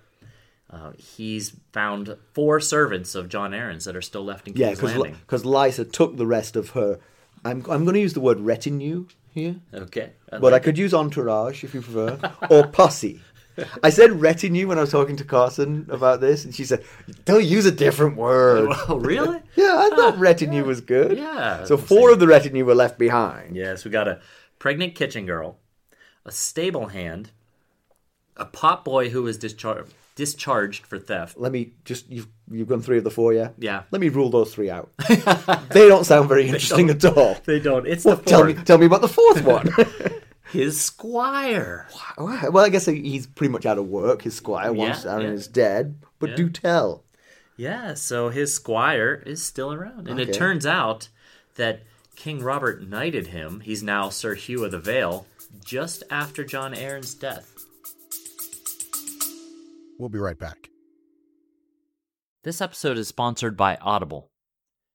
[0.70, 4.80] uh, he's found four servants of Jon Arryn's that are still left in Yeah, King's
[4.80, 5.20] because Landing.
[5.22, 7.00] because Lysa took the rest of her.
[7.46, 10.12] I'm I'm going to use the word retinue here, Okay.
[10.32, 12.20] I but I like could use entourage if you prefer,
[12.50, 13.22] or posse.
[13.84, 16.84] I said retinue when I was talking to Carson about this, and she said,
[17.26, 19.40] "Don't use a different word." Oh, really?
[19.56, 21.18] yeah, I thought retinue was good.
[21.18, 21.64] Yeah.
[21.66, 23.56] So four of the retinue were left behind.
[23.56, 24.20] Yes, we got a
[24.58, 25.58] pregnant kitchen girl,
[26.26, 27.32] a stable hand,
[28.36, 31.38] a pot boy who was discharged discharged for theft.
[31.38, 33.50] Let me just you've you've gone three of the four, yeah.
[33.58, 33.84] Yeah.
[33.92, 34.92] Let me rule those three out.
[35.08, 37.38] they don't sound very interesting at all.
[37.46, 37.88] They don't.
[37.88, 39.70] It's Well, the tell me tell me about the fourth one.
[40.52, 41.88] His squire.
[42.18, 44.24] well, I guess he's pretty much out of work.
[44.24, 45.30] His squire once Yeah, Arryn yeah.
[45.30, 46.00] is dead.
[46.18, 46.36] But Yeah.
[46.36, 47.06] do tell.
[47.56, 50.08] Yeah, so his squire is still around.
[50.08, 51.10] And it turns out
[51.56, 51.82] that
[52.16, 53.60] King Robert knighted him.
[53.60, 55.28] He's now Sir Hugh of the Vale
[55.64, 57.56] just after Jon Arryn's death.
[59.98, 60.70] We'll be right back.
[62.44, 64.32] This episode is sponsored by Audible.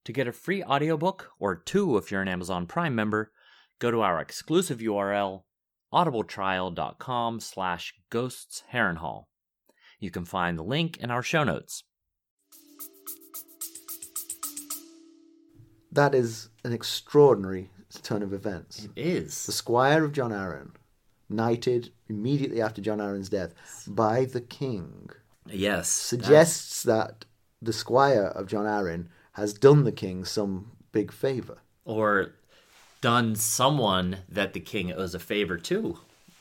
[0.06, 3.30] To get a free audiobook, or two if you're an Amazon Prime member,
[3.84, 5.42] go to our exclusive URL,
[5.92, 9.24] audibletrial.com slash ghosts Harrenhal.
[10.00, 11.84] You can find the link in our show notes.
[15.92, 17.68] That is an extraordinary
[18.02, 18.84] turn of events.
[18.86, 19.44] It is.
[19.44, 20.70] The squire of Jon Arryn,
[21.28, 23.52] knighted immediately after Jon Arryn's death
[23.86, 25.10] by the king,
[25.46, 25.90] Yes.
[25.90, 27.26] suggests that
[27.60, 31.58] the squire of Jon Arryn has done the king some big favor.
[31.86, 32.32] or
[33.04, 35.98] done someone that the king owes a favor to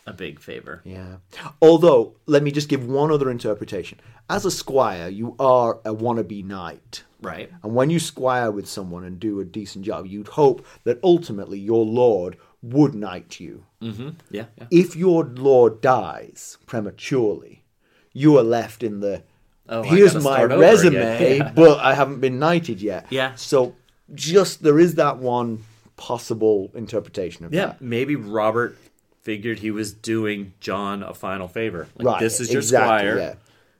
[0.07, 0.79] a big favor.
[0.85, 1.17] Yeah.
[1.61, 3.99] Although, let me just give one other interpretation.
[4.29, 7.03] As a squire, you are a wannabe knight.
[7.21, 7.51] Right.
[7.63, 11.59] And when you squire with someone and do a decent job, you'd hope that ultimately
[11.59, 13.65] your lord would knight you.
[13.81, 14.11] Mm-hmm.
[14.31, 14.45] Yeah.
[14.57, 14.67] yeah.
[14.71, 17.65] If your lord dies prematurely,
[18.13, 19.23] you are left in the
[19.67, 21.37] Oh, here's my resume.
[21.39, 21.51] Yeah.
[21.53, 23.07] but I haven't been knighted yet.
[23.09, 23.35] Yeah.
[23.35, 23.75] So
[24.13, 25.63] just there is that one
[25.95, 27.67] possible interpretation of Yeah.
[27.67, 27.81] that.
[27.81, 28.77] Maybe Robert
[29.21, 31.87] figured he was doing Jon a final favor.
[31.97, 33.17] Like, Right, This is your exactly, squire.
[33.17, 33.33] yeah.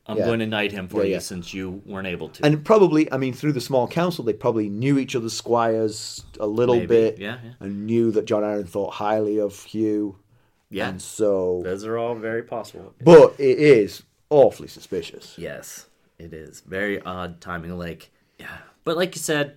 [0.06, 0.26] I'm Yeah.
[0.26, 1.20] going to knight him for Yeah, you yeah.
[1.20, 2.46] since you weren't able to.
[2.46, 6.48] And probably, I mean, through the small council, they probably knew each other's squires a
[6.48, 7.52] little Maybe, bit, yeah, yeah.
[7.62, 10.18] and knew that Jon Arryn thought highly of Hugh,
[10.70, 10.90] yeah.
[10.90, 11.62] and so.
[11.64, 12.94] Those are all very possible.
[13.02, 15.36] But it is awfully suspicious.
[15.38, 15.88] Yes,
[16.20, 16.60] it is.
[16.62, 17.78] Very odd timing.
[17.78, 18.58] Like, yeah.
[18.84, 19.56] But like you said,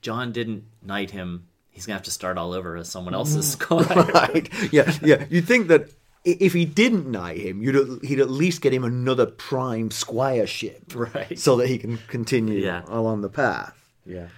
[0.00, 1.46] Jon didn't knight him.
[1.74, 3.84] He's going to have to start all over as someone else's squire.
[4.14, 4.48] right?
[4.72, 5.26] Yeah, yeah.
[5.28, 5.90] You'd think that
[6.24, 11.38] if he didn't knight him, you'd he'd at least get him another prime squireship, Right.
[11.38, 12.82] So that he can continue Yeah.
[12.88, 13.74] along the path.
[14.06, 14.28] yeah.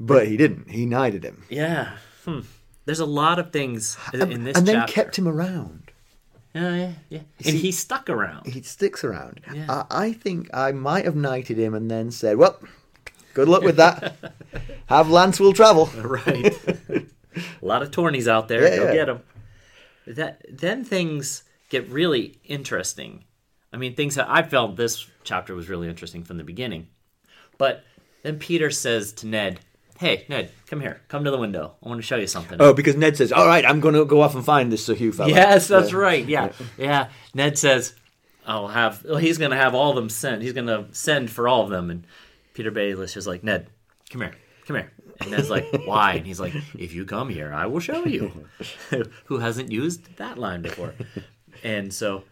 [0.00, 0.68] But he didn't.
[0.70, 1.96] He knighted him, Yeah.
[2.24, 2.40] Hmm.
[2.86, 4.92] There's a lot of things in in this and then chapter.
[4.92, 5.92] kept him around.
[6.54, 7.20] Yeah, yeah, yeah.
[7.46, 8.46] And he stuck around.
[8.46, 9.40] He sticks around.
[9.54, 9.66] Yeah.
[9.90, 12.58] I, I think I might have knighted him and then said, "Well,
[13.34, 14.16] good luck with that.
[14.86, 16.54] have Lance will travel." right.
[16.90, 17.04] a
[17.62, 18.62] lot of tourneys out there.
[18.68, 18.92] Yeah, Go yeah.
[18.94, 19.20] get them.
[20.06, 23.24] That then things get really interesting.
[23.72, 26.88] I mean, things that I felt this chapter was really interesting from the beginning.
[27.58, 27.84] But
[28.22, 29.60] then Petyr says to Ned,
[29.98, 31.00] "Hey, Ned, come here.
[31.08, 31.74] Come to the window.
[31.82, 34.04] I want to show you something." Oh, because Ned says, "All right, I'm going to
[34.04, 35.98] go off and find this Sir Hugh fella." Yes, that's Yeah.
[35.98, 36.26] right.
[36.28, 36.52] Yeah.
[36.76, 37.94] yeah, Ned says,
[38.46, 40.42] "I'll have." Well, he's going to have all of them sent.
[40.42, 41.88] He's going to send for all of them.
[41.90, 42.04] And
[42.54, 43.68] Petyr Baelish is like, "Ned,
[44.10, 44.34] come here,
[44.66, 47.80] come here." And Ned's like, "Why?" And he's like, "If you come here, I will
[47.80, 48.48] show you."
[49.26, 50.94] Who hasn't used that line before?
[51.62, 52.24] And so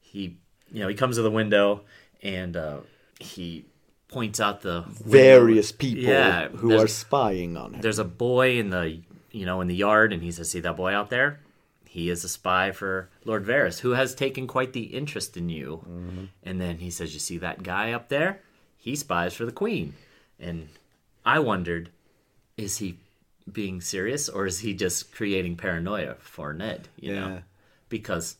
[0.00, 0.38] he,
[0.72, 1.82] you know, he comes to the window
[2.22, 2.78] and uh,
[3.20, 3.64] he
[4.08, 5.04] points out the window.
[5.10, 7.80] Various people Yeah, who are spying on him.
[7.80, 9.00] there's a boy in the
[9.32, 11.40] you know in the yard and he says see that boy out there
[11.88, 16.28] he is a spy for lord varys who has taken quite the interest in you
[16.44, 18.40] and then he says you see that guy up there
[18.84, 19.94] he spies for the queen
[20.38, 20.68] and
[21.24, 21.88] i wondered
[22.56, 22.96] is he
[23.50, 27.20] being serious or is he just creating paranoia for ned you Yeah.
[27.20, 27.38] know
[27.88, 28.36] because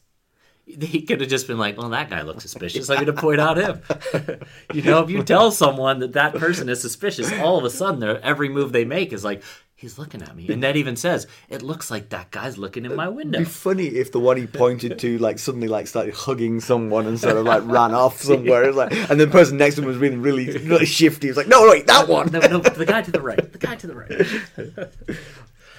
[0.66, 2.88] he could have just been like, "Well, that guy looks suspicious.
[2.88, 3.83] I'm going to point out him."
[4.72, 8.02] you know, if you tell someone that that person is suspicious, all of a sudden,
[8.22, 9.42] every move they make is like,
[9.85, 12.97] "He's looking at me," and Ned even says, "It looks like that guy's looking in
[12.97, 16.14] my window." It'd be funny if the one he pointed to like suddenly like started
[16.14, 18.64] hugging someone and sort of like ran off somewhere.
[18.64, 21.27] It's like, and the person next to him was really really, really shifty.
[21.27, 23.53] He was like, "No, wait, that one." no, no, the guy to the right.
[23.53, 25.18] The guy to the right.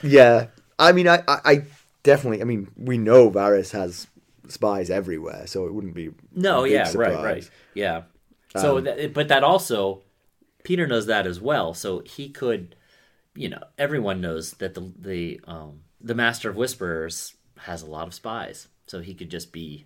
[0.03, 1.63] Yeah, I mean, I, I, I
[2.03, 2.41] definitely.
[2.41, 4.07] I mean, we know Varys has
[4.47, 6.11] spies everywhere, so it wouldn't be.
[6.35, 7.23] No, a big yeah, right, surprise.
[7.23, 8.03] right, yeah.
[8.55, 10.03] So, um, that, but that also,
[10.63, 11.73] Petyr knows that as well.
[11.73, 12.75] So he could,
[13.35, 18.07] you know, everyone knows that the the um, the Master of Whisperers has a lot
[18.07, 18.67] of spies.
[18.87, 19.85] So he could just be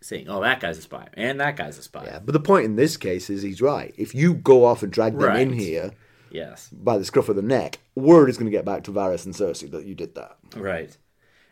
[0.00, 2.64] saying, "Oh, that guy's a spy, and that guy's a spy." Yeah, but the point
[2.64, 3.94] in this case is he's right.
[3.96, 5.92] If you go off and drag them in here
[6.30, 9.26] Yes, by the scruff of the neck, word is going to get back to Varys
[9.26, 10.36] and Cersei that you did that.
[10.56, 10.96] right.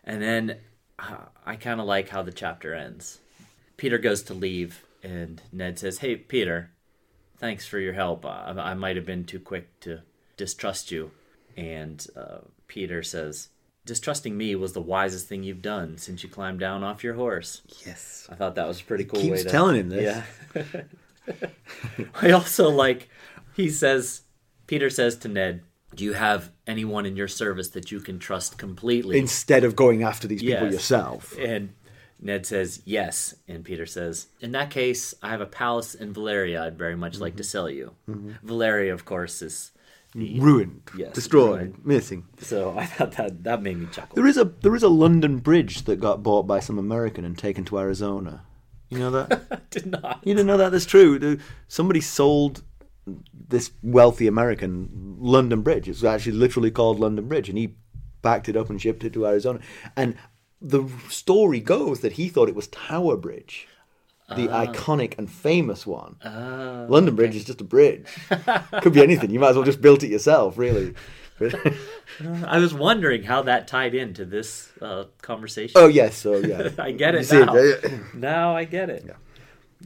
[0.02, 0.56] And then
[0.98, 3.18] uh, I kind of like how the chapter ends.
[3.76, 6.68] Petyr goes to leave, and Ned says, "Hey, Petyr,
[7.38, 8.26] thanks for your help.
[8.26, 10.00] I, I might have been too quick to
[10.36, 11.12] distrust you."
[11.60, 13.48] And uh, Petyr says,
[13.84, 17.62] distrusting me was the wisest thing you've done since you climbed down off your horse.
[17.86, 18.26] Yes.
[18.30, 20.24] I thought that was a pretty cool Keeps way to telling him this.
[20.54, 20.62] Yeah.
[22.22, 23.08] I also like
[23.54, 24.22] he says
[24.66, 25.62] Petyr says to Ned,
[25.94, 30.02] "Do you have anyone in your service that you can trust completely?" Instead of going
[30.02, 30.72] after these people Yes.
[30.72, 31.36] yourself.
[31.38, 31.74] And
[32.20, 36.62] Ned says, "Yes." And Petyr says, "In that case, I have a palace in Valyria
[36.62, 37.48] I'd very much like to Mm-hmm.
[37.50, 37.94] sell you."
[38.44, 39.72] Valyria, of course, is
[40.14, 40.82] Ruined.
[40.96, 41.58] Yes, Destroyed.
[41.60, 41.86] ruined.
[41.86, 42.24] Missing.
[42.38, 44.14] so I thought that that made me chuckle.
[44.16, 47.38] There is a there is a London bridge that got bought by some American and
[47.38, 48.42] taken to Arizona.
[48.88, 49.42] You know that?
[49.52, 50.20] I did not.
[50.24, 50.72] you didn't know that?
[50.72, 51.38] That's true.
[51.68, 52.64] Somebody sold
[53.48, 55.88] this wealthy American London Bridge.
[55.88, 57.76] It's actually literally called London Bridge, and he
[58.22, 59.60] backed it up and shipped it to Arizona.
[59.96, 60.16] And
[60.60, 63.68] the story goes that he thought it was Tower Bridge,
[64.36, 66.16] the iconic and famous one.
[66.24, 68.06] Ah, London Bridge is just a bridge.
[68.82, 69.30] Could be anything.
[69.30, 70.94] You might as well just build it yourself, really.
[72.44, 75.72] I was wondering how that tied into this uh, conversation.
[75.76, 76.68] oh yes, so yeah.
[76.78, 77.54] I get it see now.
[77.54, 79.04] it, now I get it.
[79.06, 79.14] Yeah.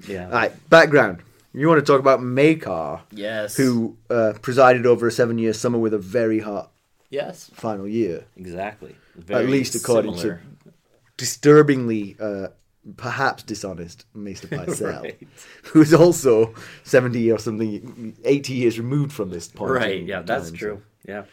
[0.08, 0.24] Yeah.
[0.26, 1.22] All right, background.
[1.52, 3.56] You want to talk about Maekar, yes.
[3.56, 6.72] who uh, presided over a seven-year summer with a very hot
[7.10, 7.48] Yes.
[7.54, 8.24] final year.
[8.36, 8.96] Exactly.
[9.28, 10.40] At least according similar.
[10.64, 10.72] to
[11.16, 12.48] disturbingly, uh,
[12.96, 14.46] perhaps dishonest Mr.
[14.48, 15.28] Pycelle, Right.
[15.64, 19.70] who is also 70 or something, 80 years removed from this point.
[19.72, 20.02] Right.
[20.04, 20.82] Yeah, that's time, so true.
[21.06, 21.24] Yeah.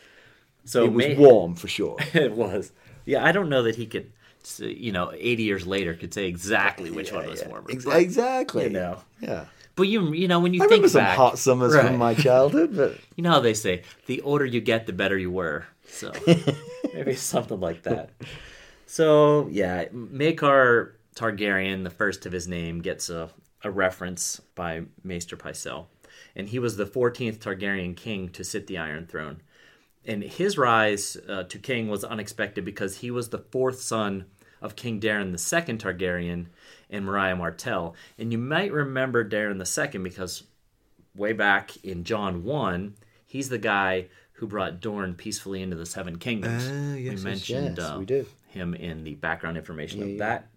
[0.66, 1.98] So It was May- warm for sure.
[2.14, 2.72] it was.
[3.06, 4.12] Yeah, I don't know that he could,
[4.60, 7.70] you know, 80 years later could say exactly which one was Yeah, warmer.
[7.72, 8.64] ex- exactly.
[8.66, 8.98] You know.
[9.20, 9.46] Yeah.
[9.76, 11.88] But you, you know, when you I think remember some hot summers Right.
[11.88, 15.18] from my childhood, but you know how they say, the older you get, the better
[15.18, 15.66] you were.
[15.88, 16.12] So
[16.94, 18.10] maybe something like that.
[18.86, 23.30] So yeah, Maekar Targaryen, the first of his name, gets a,
[23.64, 25.88] a reference by Maester Pycelle,
[26.36, 29.42] and he was the 14th Targaryen king to sit the Iron Throne.
[30.06, 34.26] And his rise uh, to king was unexpected because he was the fourth son
[34.62, 36.48] of King Daeron II Targaryen
[36.90, 37.96] and Myriah Martell.
[38.18, 40.44] And you might remember Daeron II because
[41.16, 42.96] way back in Jon 1,
[43.26, 46.64] he's the guy who brought Dorne peacefully into the Seven Kingdoms.
[46.68, 48.28] Ah, yes, yes, we mentioned yes, uh, we did.
[48.48, 50.18] him in the background information of yeah.
[50.18, 50.48] that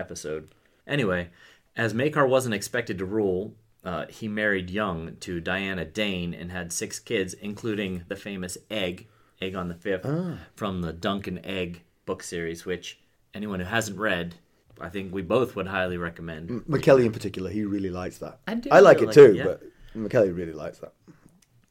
[0.00, 0.48] episode.
[0.86, 1.28] Anyway,
[1.76, 6.72] as Maekar wasn't expected to rule, uh, he married young to Dyanna Dayne and had
[6.72, 9.06] six kids, including the famous Egg,
[9.40, 10.38] Aegon the Fifth, Ah.
[10.56, 12.98] from the Dunk and Egg book series, which
[13.34, 14.34] anyone who hasn't read,
[14.80, 16.48] I think we both would highly recommend.
[16.68, 18.40] McKelly in particular, he really likes that.
[18.48, 19.44] I do I like really it like too, it, yeah.
[19.44, 19.62] but
[19.96, 20.92] McKelly really likes that.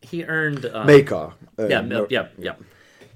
[0.01, 1.33] He earned uh, Maekar.
[1.59, 2.55] uh, yeah, no- no, yeah, yeah.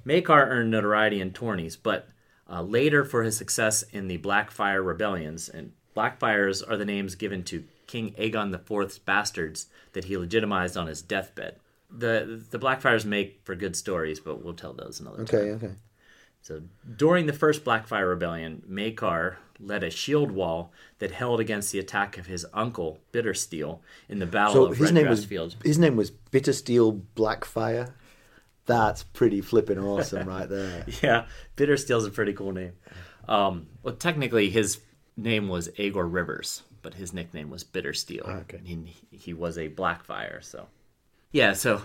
[0.06, 2.08] Maekar earned notoriety in tourneys, but
[2.50, 5.48] uh, later for his success in the Blackfyre rebellions.
[5.48, 10.86] And Blackfyres are the names given to King Aegon IV's bastards that he legitimized on
[10.86, 11.56] his deathbed.
[11.90, 15.40] The the Blackfyres make for good stories, but we'll tell those another time.
[15.40, 15.74] Okay, okay.
[16.42, 16.62] So
[16.96, 22.18] during the first Blackfyre rebellion, Maekar led a shield wall that held against the attack
[22.18, 23.78] of his uncle Bittersteel
[24.08, 25.56] in the Battle So of his name Redgrass was Field.
[25.64, 27.92] his name was Bittersteel Blackfyre.
[28.66, 30.86] That's pretty flipping awesome right there.
[31.02, 32.72] Yeah, Bittersteel's a pretty cool name.
[33.28, 34.80] Um, well, technically, his
[35.16, 38.28] name was Aegor Rivers, but his nickname was Bitter Bittersteel.
[38.42, 38.60] okay.
[38.64, 40.66] He, he was a Blackfyre, so
[41.32, 41.52] yeah.
[41.52, 41.82] So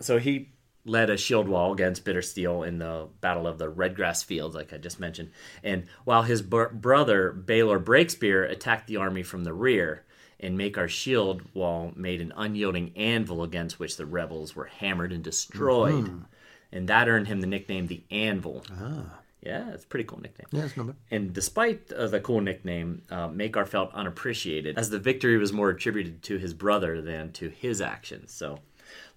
[0.00, 0.50] so he
[0.86, 4.76] led a shield wall against Bittersteel in the Battle of the Redgrass Fields, like I
[4.76, 5.30] just mentioned.
[5.62, 10.04] And while his br- brother Baelor Breakspear attacked the army from the rear,
[10.40, 15.22] and Maekar shield wall made an unyielding anvil against which the rebels were hammered and
[15.22, 16.24] destroyed.
[16.72, 18.64] And that earned him the nickname the Anvil.
[18.72, 19.20] Ah.
[19.40, 20.46] Yeah, it's a pretty cool nickname.
[20.50, 20.94] Yeah, that's not.
[21.10, 25.68] And despite uh, the cool nickname, uh, Maekar felt unappreciated, as the victory was more
[25.68, 28.32] attributed to his brother than to his actions.
[28.32, 28.60] So,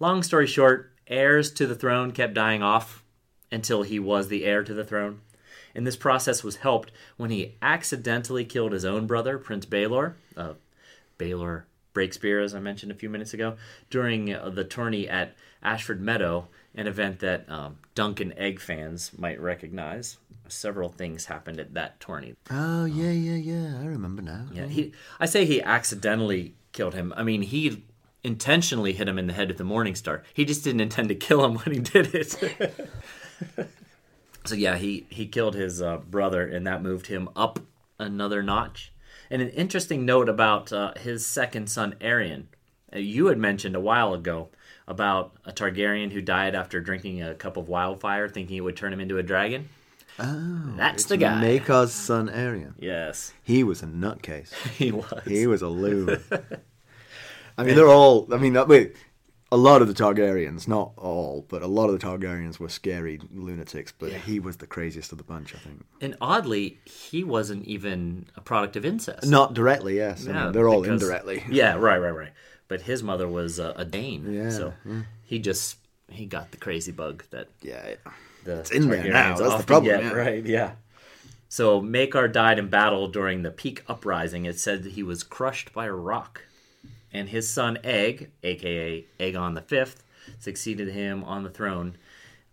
[0.02, 3.06] long story short, heirs to the throne kept dying off
[3.54, 5.22] until he was the heir to the throne.
[5.74, 10.54] And this process was helped when he accidentally killed his own brother, Prince Baelor, uh,
[11.18, 13.56] Baelor Breakspear, as I mentioned a few minutes ago,
[13.90, 19.12] during uh, the tourney at Ashford Meadow, an event that um, Dunk and Egg fans
[19.18, 20.18] might recognize.
[20.48, 22.36] Several things happened at that tourney.
[22.52, 23.80] Oh yeah, yeah, yeah.
[23.82, 24.46] I remember now.
[24.54, 24.94] Yeah, he.
[25.20, 27.12] I say he accidentally killed him.
[27.18, 27.84] I mean, he
[28.24, 30.24] intentionally hit him in the head with the Morning Star.
[30.34, 32.90] He just didn't intend to kill him when he did it.
[34.46, 37.60] so yeah, he he killed his uh, brother, and that moved him up
[38.00, 38.94] another notch.
[39.30, 42.46] And an interesting note about uh, his second son, Aerion.
[42.94, 44.50] Uh, you had mentioned a while ago
[44.88, 48.94] about a Targaryen who died after drinking a cup of wildfire, thinking it would turn
[48.94, 49.68] him into a dragon.
[50.20, 51.42] Oh, That's the guy.
[51.42, 52.74] Maekar's son Aerion.
[52.80, 54.54] Yes, He was a nutcase.
[54.78, 55.22] he was.
[55.26, 56.24] He was a loon.
[57.58, 58.28] I mean, they're all.
[58.34, 58.96] I mean, that- wait.
[59.50, 63.20] A lot of the Targaryens, not all, but a lot of the Targaryens were scary
[63.34, 63.94] lunatics.
[63.98, 65.86] But he was the craziest of the bunch, I think.
[66.02, 69.26] And oddly, he wasn't even a product of incest.
[69.28, 70.28] Not directly, yes.
[70.28, 71.44] I mean, they're all because- indirectly.
[71.50, 72.34] Yeah, right, right, right.
[72.68, 74.74] But his mother was uh, a Dane, Yeah, so
[75.24, 75.78] he just
[76.10, 77.96] he got the crazy bug that Yeah,
[78.44, 80.12] the It's in there now, that's the problem, get, yeah.
[80.12, 80.46] right?
[80.46, 80.72] Yeah.
[81.48, 84.44] So Maekar died in battle during the Peake uprising.
[84.44, 86.42] It said that he was crushed by a rock,
[87.14, 90.04] and his son Egg, aka Aegon the Fifth,
[90.40, 91.98] succeeded him on the throne.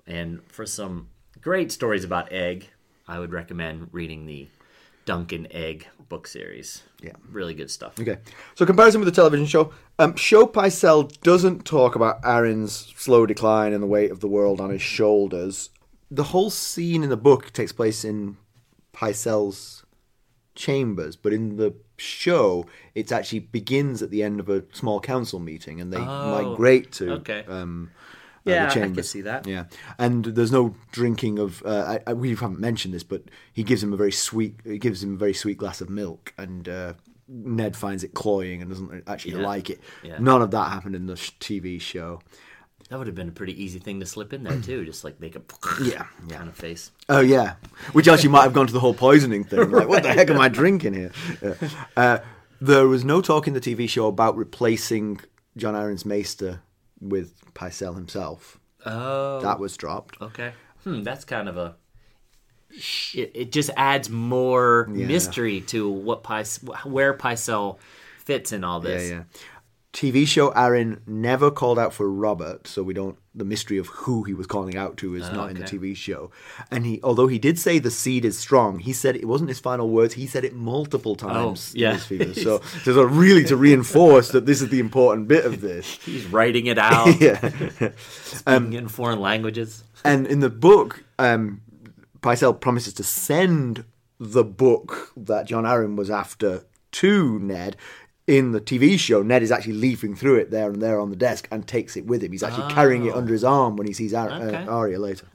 [0.06, 1.08] And for some
[1.40, 2.68] great stories about Egg,
[3.06, 4.48] I would recommend reading the
[5.04, 6.82] Dunk and Egg book series.
[7.02, 7.12] Yeah.
[7.30, 7.98] really good stuff.
[8.00, 8.18] Okay,
[8.54, 9.72] so comparison with the television show.
[9.98, 14.60] Um, show Pycelle doesn't talk about Arryn's slow decline and the weight of the world
[14.60, 15.70] on his shoulders.
[16.10, 18.36] The whole scene in the book takes place in
[18.94, 19.83] Pycelle's
[20.54, 25.38] chambers, but in the show, it actually begins at the end of a small council
[25.40, 27.44] meeting, and they Oh, migrate to okay.
[27.48, 27.90] um,
[28.46, 28.96] uh, Yeah, the I chambers.
[28.96, 29.46] can see that.
[29.46, 29.64] Yeah,
[29.98, 31.62] and there's no drinking of.
[31.64, 34.56] Uh, I, I, we haven't mentioned this, but he gives him a very sweet.
[34.64, 36.92] He gives him a very sweet glass of milk, and uh,
[37.26, 39.46] Ned finds it cloying and doesn't actually Yeah.
[39.46, 39.80] like it.
[40.02, 40.18] Yeah.
[40.18, 42.20] None of that happened in the sh- TV show.
[42.90, 45.18] That would have been a pretty easy thing to slip in there too, just like
[45.20, 45.42] make a
[45.82, 46.36] Yeah, yeah.
[46.36, 46.90] kind of face.
[47.08, 47.54] Oh yeah,
[47.92, 49.70] which actually might have gone to the whole poisoning thing.
[49.70, 51.10] Like, what the heck am I drinking here?
[51.42, 51.54] Yeah.
[51.96, 52.18] Uh,
[52.60, 55.20] there was no talk in the TV show about replacing
[55.56, 56.60] Jon Arryn's Maester
[57.00, 58.58] with Pycelle himself.
[58.86, 60.20] Oh, That was dropped.
[60.20, 60.52] Okay.
[60.84, 61.76] Hmm, that's kind of a.
[63.14, 65.06] It, it just adds more Yeah.
[65.06, 67.78] mystery to what Pyce, where Pycelle
[68.18, 69.10] fits in all Yeah, this.
[69.10, 69.22] yeah.
[69.94, 73.16] TV show Arryn never called out for Robert, so we don't.
[73.32, 75.64] The mystery of who he was calling out to is not in the.
[75.64, 76.30] TV show.
[76.70, 79.60] And he, although he did say the seed is strong, he said it wasn't his
[79.60, 80.14] final words.
[80.14, 81.74] He said it multiple times.
[81.74, 81.92] in yeah.
[81.94, 82.24] his fever.
[82.34, 85.86] So, so sort of really to reinforce that this is the important bit of this.
[86.04, 87.38] He's writing it out, yeah.
[88.06, 89.84] speaking in foreign languages.
[90.04, 91.62] And in the book, um,
[92.20, 93.84] promises to send
[94.18, 96.64] the book that Jon Arryn was after
[96.94, 97.76] to Ned.
[98.26, 101.16] In the TV show, Ned is actually leafing through it there and there on the
[101.16, 102.32] desk and takes it with him.
[102.32, 104.64] He's actually carrying it under his arm when he sees Ar- Okay.
[104.64, 105.26] uh, Arya later.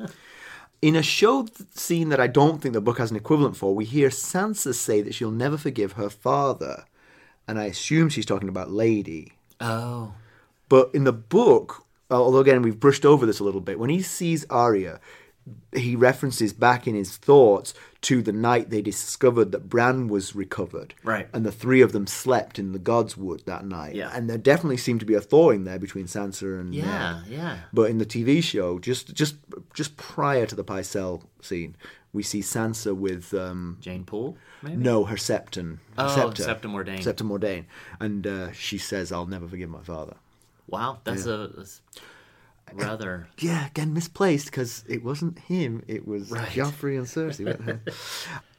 [0.81, 3.85] In a show scene that I don't think the book has an equivalent for, we
[3.85, 6.85] hear Sansa say that she'll never forgive her father.
[7.47, 9.33] And I assume she's talking about Lady.
[9.61, 10.13] Oh,
[10.67, 14.01] But in the book, although again we've brushed over this a little bit, when he
[14.01, 14.99] sees Arya,
[15.75, 20.93] he references back in his thoughts to the night they discovered that Bran was recovered.
[21.03, 21.27] Right.
[21.33, 23.95] And the three of them slept in the God's Wood that night.
[23.95, 24.09] Yeah.
[24.13, 27.31] And there definitely seemed to be a thawing there between Sansa and yeah, Ned.
[27.31, 27.57] yeah.
[27.73, 29.35] But in the TV show, just just
[29.73, 31.75] just prior to the Pycelle scene,
[32.13, 34.77] we see Sansa with um, Jeyne Poole, maybe.
[34.77, 35.77] no her Septon.
[35.97, 36.43] Her Oh, scepter.
[36.43, 36.99] Septon Mordane.
[37.03, 37.65] Septon Mordane.
[37.99, 40.15] And uh, she says, "I'll never forgive my father."
[40.67, 41.81] Wow, that's a that's
[42.73, 43.27] rather.
[43.39, 46.47] Yeah, again misplaced because it wasn't him; it was Right.
[46.49, 47.79] Joffrey and Cersei.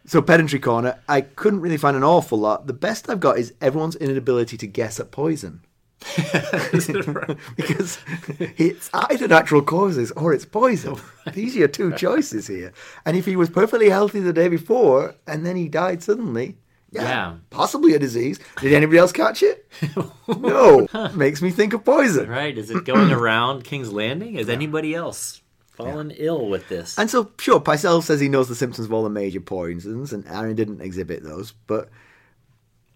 [0.07, 2.67] so pedantry corner, I couldn't really find an awful lot.
[2.67, 5.61] The best I've got is everyone's inability to guess at poison.
[7.57, 7.99] because
[8.57, 10.97] it's either natural causes or it's poison.
[11.35, 12.73] These are your two choices here.
[13.05, 16.57] And if he was perfectly healthy the day before and then he died suddenly,
[16.93, 17.35] yeah, Yeah.
[17.51, 18.39] possibly a disease.
[18.61, 19.67] Did anybody else catch it?
[20.29, 20.87] no.
[21.15, 22.29] Makes me think of poison.
[22.29, 22.57] Right?
[22.57, 24.35] Is it going around King's Landing?
[24.37, 25.41] Is anybody else
[25.73, 26.99] fallen ill with this?
[26.99, 30.25] And so, sure, Pycelle says he knows the symptoms of all the major poisons, and
[30.27, 31.89] Arryn didn't exhibit those, but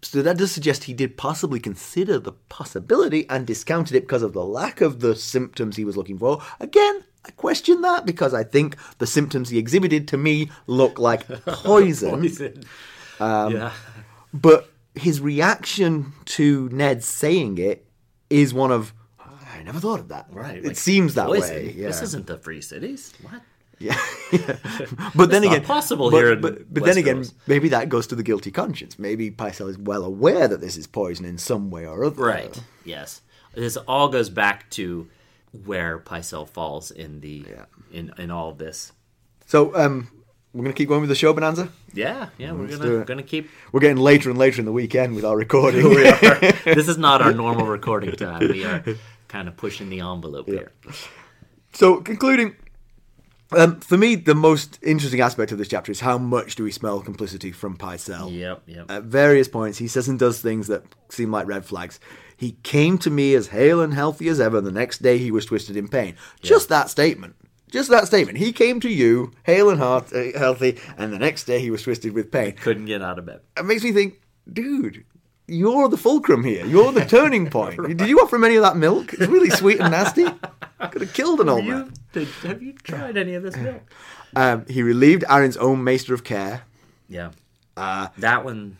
[0.01, 4.33] so that does suggest he did possibly consider the possibility and discounted it because of
[4.33, 6.43] the lack of the symptoms he was looking for.
[6.59, 11.27] Again, I question that because I think the symptoms he exhibited to me look like
[11.47, 12.19] poison.
[12.19, 12.63] Poison.
[13.19, 13.71] Um, yeah.
[14.35, 17.87] But his reaction to Ned saying it
[18.29, 20.27] is one of, I never thought of that.
[20.29, 20.57] Right.
[20.57, 21.73] It like seems that way.
[21.75, 21.87] Yeah.
[21.87, 23.13] This isn't the Free Cities.
[23.21, 23.41] What?
[23.79, 23.97] Yeah,
[24.31, 24.57] yeah.
[25.15, 28.23] but then again, possible but, here But, but then again, maybe that goes to the
[28.23, 28.97] guilty conscience.
[28.97, 32.23] Maybe Pycelle is well aware that this is poison in some way or other.
[32.23, 32.57] Right.
[32.85, 33.21] Yes.
[33.53, 35.09] This all goes back to
[35.65, 37.65] where Pycelle falls in the Yeah.
[37.91, 38.91] in in all of this.
[39.45, 40.09] So um,
[40.55, 41.67] we're gonna keep going with the show, Bonanza.
[41.93, 43.49] Yeah, yeah, we're gonna gonna keep.
[43.73, 45.83] We're getting later and later in the weekend with our recording.
[45.89, 46.15] we are.
[46.65, 48.39] this is not our normal recording time.
[48.39, 48.81] We are
[49.27, 50.71] kind of pushing the envelope here.
[51.73, 52.55] so concluding.
[53.51, 56.71] Um, for me, the most interesting aspect of this chapter is how much do we
[56.71, 58.33] smell complicity from Pycelle.
[58.33, 58.89] Yep, yep.
[58.89, 61.99] At various points, he says and does things that seem like red flags.
[62.37, 64.61] He came to me as hale and healthy as ever.
[64.61, 66.15] The next day, he was twisted in pain.
[66.41, 67.35] Just that statement.
[67.75, 68.37] Just that statement.
[68.37, 71.83] He came to you, hale and heart, uh, healthy, and the next day he was
[71.83, 72.53] twisted with pain.
[72.53, 73.41] Couldn't get out of bed.
[73.57, 74.21] It makes me think,
[74.51, 75.03] dude,
[75.47, 76.65] you're the fulcrum here.
[76.65, 77.75] You're the turning point.
[77.97, 79.13] Did you offer him any of that milk?
[79.13, 80.23] It's really sweet and nasty.
[80.91, 81.93] Could have killed an old Have you, man.
[82.13, 83.81] did, have you tried any of this milk?
[84.37, 86.63] Um, he relieved Arryn's own maester of care.
[87.07, 87.31] Yeah.
[87.77, 88.77] Uh, That one,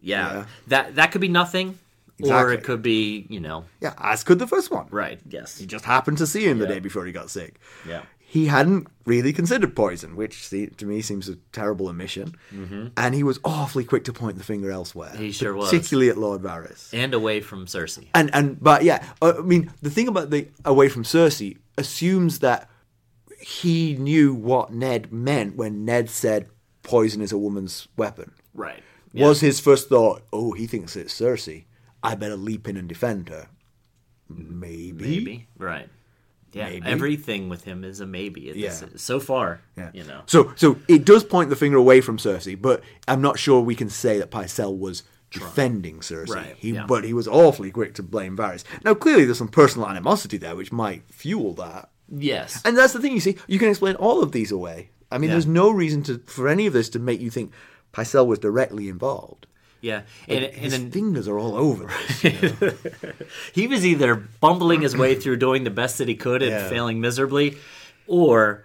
[0.00, 0.32] yeah.
[0.32, 0.44] Yeah.
[0.68, 1.78] That that could be nothing,
[2.22, 4.86] or it could be, you know, yeah, as could the first one.
[4.90, 5.20] right.
[5.28, 5.58] Yes.
[5.58, 6.74] He just happened to see him the Yeah.
[6.74, 7.60] day before he got sick.
[7.86, 8.00] Yeah.
[8.34, 12.34] He hadn't really considered poison, which to me seems a terrible omission.
[12.52, 12.88] Mm-hmm.
[12.96, 15.14] And he was awfully quick to point the finger elsewhere.
[15.16, 15.70] He sure was.
[15.70, 16.92] particularly at Lord Varys.
[16.92, 18.08] And away from Cersei.
[18.12, 22.40] And and but yeah, uh, I mean the thing about the away from Cersei assumes
[22.40, 22.68] that
[23.38, 26.48] he knew what Ned meant when Ned said
[26.82, 28.32] poison is a woman's weapon.
[28.52, 28.82] Right.
[29.12, 31.66] Was his first thought, oh, he thinks it's Cersei.
[32.02, 33.46] I better leap in and defend her.
[34.28, 35.04] Maybe.
[35.04, 35.46] Maybe.
[35.56, 35.88] Right.
[36.54, 36.68] Yeah.
[36.68, 36.86] Maybe.
[36.86, 38.52] Everything with him is a maybe.
[38.54, 38.70] Yeah.
[38.96, 39.60] So far.
[39.76, 39.90] Yeah.
[39.92, 40.22] You know.
[40.26, 43.74] So so it does point the finger away from Cersei, but I'm not sure we
[43.74, 46.28] can say that Pycelle was defending Cersei.
[46.34, 46.86] Right, He, yeah.
[46.86, 48.62] But he was awfully quick to blame Varys.
[48.84, 51.90] Now clearly there's some personal animosity there which might fuel that.
[52.08, 52.62] Yes.
[52.64, 54.90] And that's the thing, you see, you can explain all of these away.
[55.10, 55.34] I mean, Yeah.
[55.34, 57.52] there's no reason to for any of this to make you think
[57.92, 59.46] Pycelle was directly involved.
[59.84, 60.02] Yeah.
[60.28, 61.90] And, and His then fingers are all over
[62.22, 62.72] this.
[63.52, 66.68] he was either bumbling his way through doing the best that he could and Yeah.
[66.68, 67.58] failing miserably,
[68.06, 68.64] or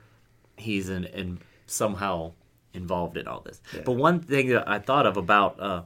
[0.57, 2.32] he's in, in somehow
[2.74, 3.61] involved in all this.
[3.86, 5.82] But one thing that I thought of about uh,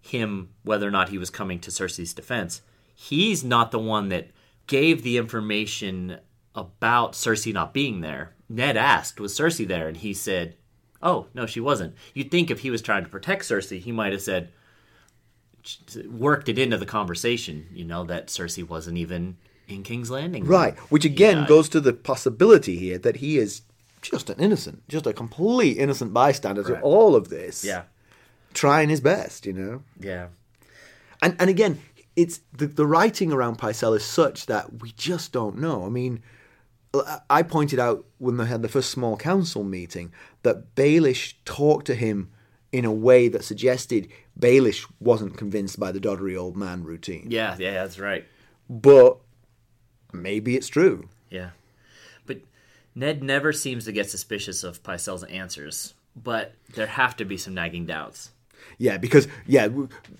[0.00, 2.62] him, whether or not he was coming to Cersei's defense,
[2.94, 4.30] he's not the one that
[4.68, 6.18] gave the information
[6.54, 8.34] about Cersei not being there.
[8.48, 10.56] Ned asked, "Was Cersei there?" And he said,
[11.02, 14.12] "Oh no, she wasn't." You'd think if he was trying to protect Cersei, he might
[14.12, 14.50] have said,
[16.08, 19.36] worked it into the conversation, you know, that Cersei wasn't even
[19.68, 20.44] in King's Landing.
[20.44, 21.46] Right, which again Yeah.
[21.46, 23.62] goes to the possibility here that he is
[24.00, 27.64] just an innocent, just a complete innocent bystander to all of this.
[27.64, 27.82] Yeah.
[28.54, 29.82] Trying his best, you know?
[30.00, 30.28] Yeah.
[31.22, 31.80] And and again,
[32.16, 35.86] it's the, the writing around Pycelle is such that we just don't know.
[35.86, 36.22] I mean,
[37.30, 40.12] I pointed out when they had the first small council meeting
[40.42, 42.30] that Baelish talked to him
[42.70, 47.28] in a way that suggested Baelish wasn't convinced by the doddery old man routine.
[47.30, 48.26] Yeah, yeah, that's right.
[48.68, 49.18] But
[50.12, 51.08] maybe it's true.
[51.30, 51.50] Yeah.
[52.26, 52.40] But
[52.94, 57.54] Ned never seems to get suspicious of Pycelle's answers, but there have to be some
[57.54, 58.30] nagging doubts.
[58.78, 59.68] Yeah, because yeah,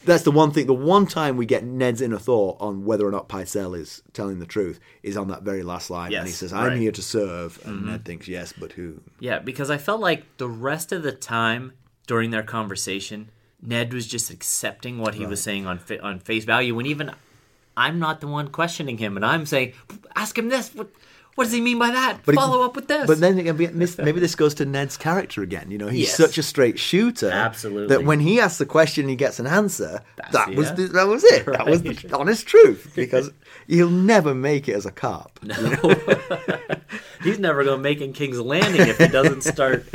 [0.04, 0.66] that's the one thing.
[0.66, 4.38] The one time we get Ned's inner thought on whether or not Pycelle is telling
[4.38, 6.72] the truth is on that very last line, and he says, "I'm right.
[6.72, 6.82] Mm-hmm.
[6.82, 10.48] here to serve," and Ned thinks, "Yes, but who?" Yeah, because I felt like the
[10.48, 11.72] rest of the time
[12.06, 13.30] during their conversation,
[13.60, 17.12] Ned was just accepting what he was saying on on face value, when even
[17.76, 19.72] I'm not the one questioning him, and I'm saying,
[20.14, 20.74] "Ask him this.
[20.74, 20.90] What,
[21.34, 22.18] what does he mean by that?
[22.24, 25.42] But it- Follow up with this." But then again, maybe this goes to Ned's character
[25.42, 25.70] again.
[25.70, 26.16] You know, he's Yes.
[26.16, 27.30] such a straight shooter.
[27.30, 27.88] Absolutely.
[27.94, 30.00] That when he asks the question, he gets an answer.
[30.16, 31.46] That's that the- was the, that was it.
[31.46, 32.92] That was the honest truth.
[32.94, 33.30] Because
[33.66, 35.38] he'll never make it as a cop.
[37.22, 39.86] He's never going to make in King's Landing if he doesn't start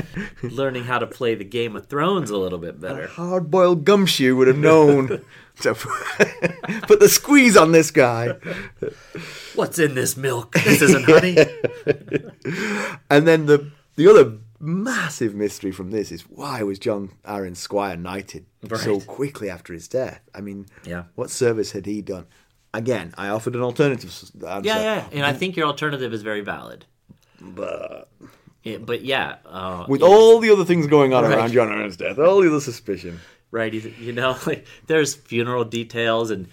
[0.41, 3.07] learning how to play the Game of Thrones a little bit better.
[3.07, 5.21] Hard boiled gumshoe would have known
[5.61, 5.73] to
[6.87, 8.29] put the squeeze on this guy.
[9.55, 10.53] What's in this milk?
[10.53, 11.37] This isn't honey.
[13.09, 17.95] And then the the other massive mystery from this is why was Jon Arryn Squire
[17.97, 18.45] knighted
[18.75, 20.21] so quickly after his death?
[20.35, 21.03] I mean, Yeah.
[21.15, 22.25] what service had he done?
[22.73, 24.67] Again, I offered an alternative answer.
[24.67, 26.85] Yeah, yeah, and I think your alternative is very valid.
[27.41, 28.09] But
[28.63, 31.33] Yeah, but yeah, uh, with all the other things going on Right.
[31.33, 33.19] around Jon Arryn's death, all the other suspicion.
[33.51, 33.73] Right?
[33.73, 36.47] You, you know, like there's funeral details and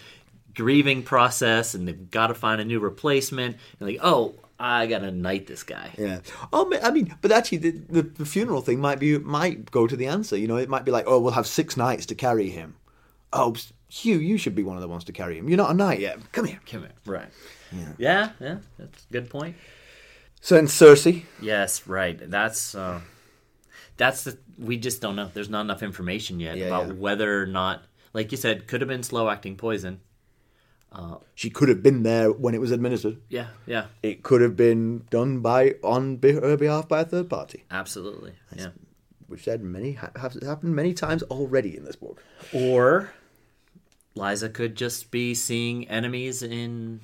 [0.55, 3.57] grieving process, and they've got to find a new replacement.
[3.79, 5.91] And like, oh, I gotta knight this guy.
[5.99, 6.21] Yeah.
[6.53, 9.97] Oh, I mean, but actually, the, the, the funeral thing might be might go to
[9.97, 10.37] the answer.
[10.37, 12.77] You know, it might be like, oh, we'll have six knights to carry him.
[13.33, 13.55] Oh,
[13.89, 15.49] Hugh, you should be one of the ones to carry him.
[15.49, 16.19] You're not a knight yet.
[16.33, 16.61] Come here.
[16.67, 17.29] Come here, right?
[17.73, 19.57] Yeah, yeah, yeah that's a good point.
[20.41, 21.25] So then Cersei.
[21.41, 22.19] Yes, right.
[22.31, 23.01] That's uh,
[23.97, 25.31] that's the we just don't know.
[25.33, 26.93] There's not enough information yet Yeah, about yeah.
[26.95, 27.83] whether or not,
[28.13, 30.01] like you said, could have been slow acting poison.
[31.35, 33.17] She could have been there when it was administered.
[33.29, 37.65] Yeah, yeah, It could have been done by on her behalf by a third party,
[37.69, 38.35] absolutely.
[38.55, 38.69] Yeah.
[39.29, 42.23] We've said many ha- have happened many times already in this book.
[42.53, 43.11] Or
[44.17, 47.01] Lysa could just be seeing enemies in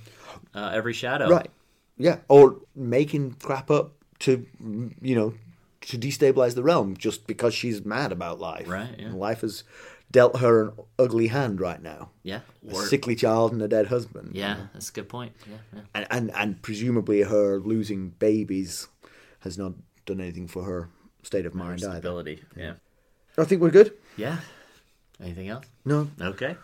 [0.55, 1.29] uh, every shadow.
[1.29, 1.51] Right.
[1.99, 2.19] Yeah.
[2.29, 4.47] Or making crap up to
[5.03, 5.35] you know
[5.83, 8.69] to destabilize the realm just because she's mad about life.
[8.69, 9.07] Right, yeah.
[9.07, 9.65] And life has
[10.11, 12.11] dealt her an ugly hand right now.
[12.23, 12.41] Yeah.
[12.69, 14.33] A Or, sickly child and a dead husband.
[14.35, 15.33] yeah, that's a good point.
[15.49, 15.81] Yeah, yeah.
[15.95, 18.89] And, and and presumably her losing babies
[19.41, 19.73] has not
[20.07, 20.89] done anything for her
[21.23, 21.93] state of mind either.
[21.93, 22.43] Stability.
[22.57, 22.75] Yeah.
[23.39, 23.93] I think we're good.
[24.17, 24.39] Yeah.
[25.23, 25.67] Anything else?
[25.85, 26.11] No.
[26.21, 26.57] Okay.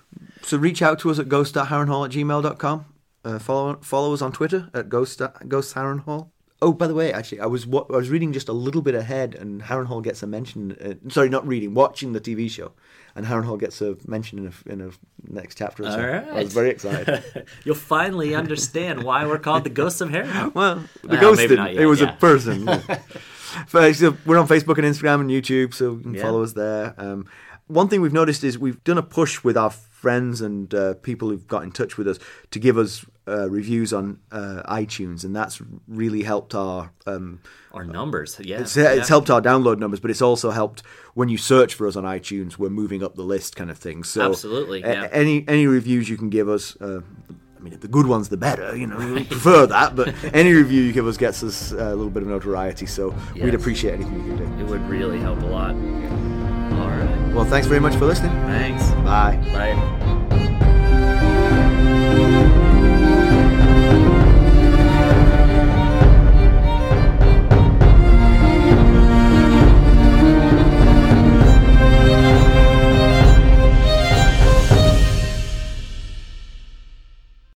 [0.42, 2.84] So reach out to us at ghost.harrenhall at gmail.com.
[3.24, 6.30] Uh, follow follow us on Twitter at ghost ghost Harrenhal.
[6.62, 8.94] Oh, by the way, actually, I was wa- I was reading just a little bit
[8.94, 10.72] ahead, and Harrenhal gets a mention.
[10.72, 12.72] Uh, sorry, not reading, watching the TV show,
[13.14, 14.90] and Harrenhal gets a mention in a, in a
[15.30, 15.82] next chapter.
[15.84, 15.98] Or so.
[16.02, 16.26] Right.
[16.28, 17.22] I was very excited.
[17.64, 20.54] You'll finally understand why we're called the Ghosts of Harrenhal.
[20.54, 21.74] well, the Well, ghost didn't.
[21.74, 22.14] yet, it was yeah.
[22.14, 22.66] a person.
[23.68, 26.22] so we're on Facebook and Instagram and YouTube, so you can Yeah.
[26.22, 26.94] follow us there.
[26.98, 27.26] Um,
[27.66, 31.30] one thing we've noticed is we've done a push with our friends and uh, people
[31.30, 32.18] who've got in touch with us
[32.50, 36.92] to give us uh, reviews on uh, iTunes, and that's really helped our.
[37.06, 37.40] Um,
[37.72, 38.38] Or numbers.
[38.42, 38.60] Yeah.
[38.60, 38.92] it's, yeah.
[38.92, 40.82] it's helped our download numbers, but it's also helped
[41.14, 42.58] when you search for us on iTunes.
[42.58, 44.04] We're moving up the list, kind of thing.
[44.04, 45.08] So Absolutely, a- yeah.
[45.12, 46.76] any any reviews you can give us.
[46.80, 47.00] Uh,
[47.58, 48.76] I mean, the good ones, the better.
[48.76, 49.96] You know, we prefer that.
[49.96, 52.86] But any review you give us gets us uh, a little bit of notoriety.
[52.86, 54.64] So we'd appreciate anything you can do.
[54.64, 56.35] It would really help a lot.
[57.36, 58.32] Well, thanks very much for listening.
[58.46, 58.90] Thanks.
[59.04, 59.36] Bye.
[59.52, 60.25] Bye.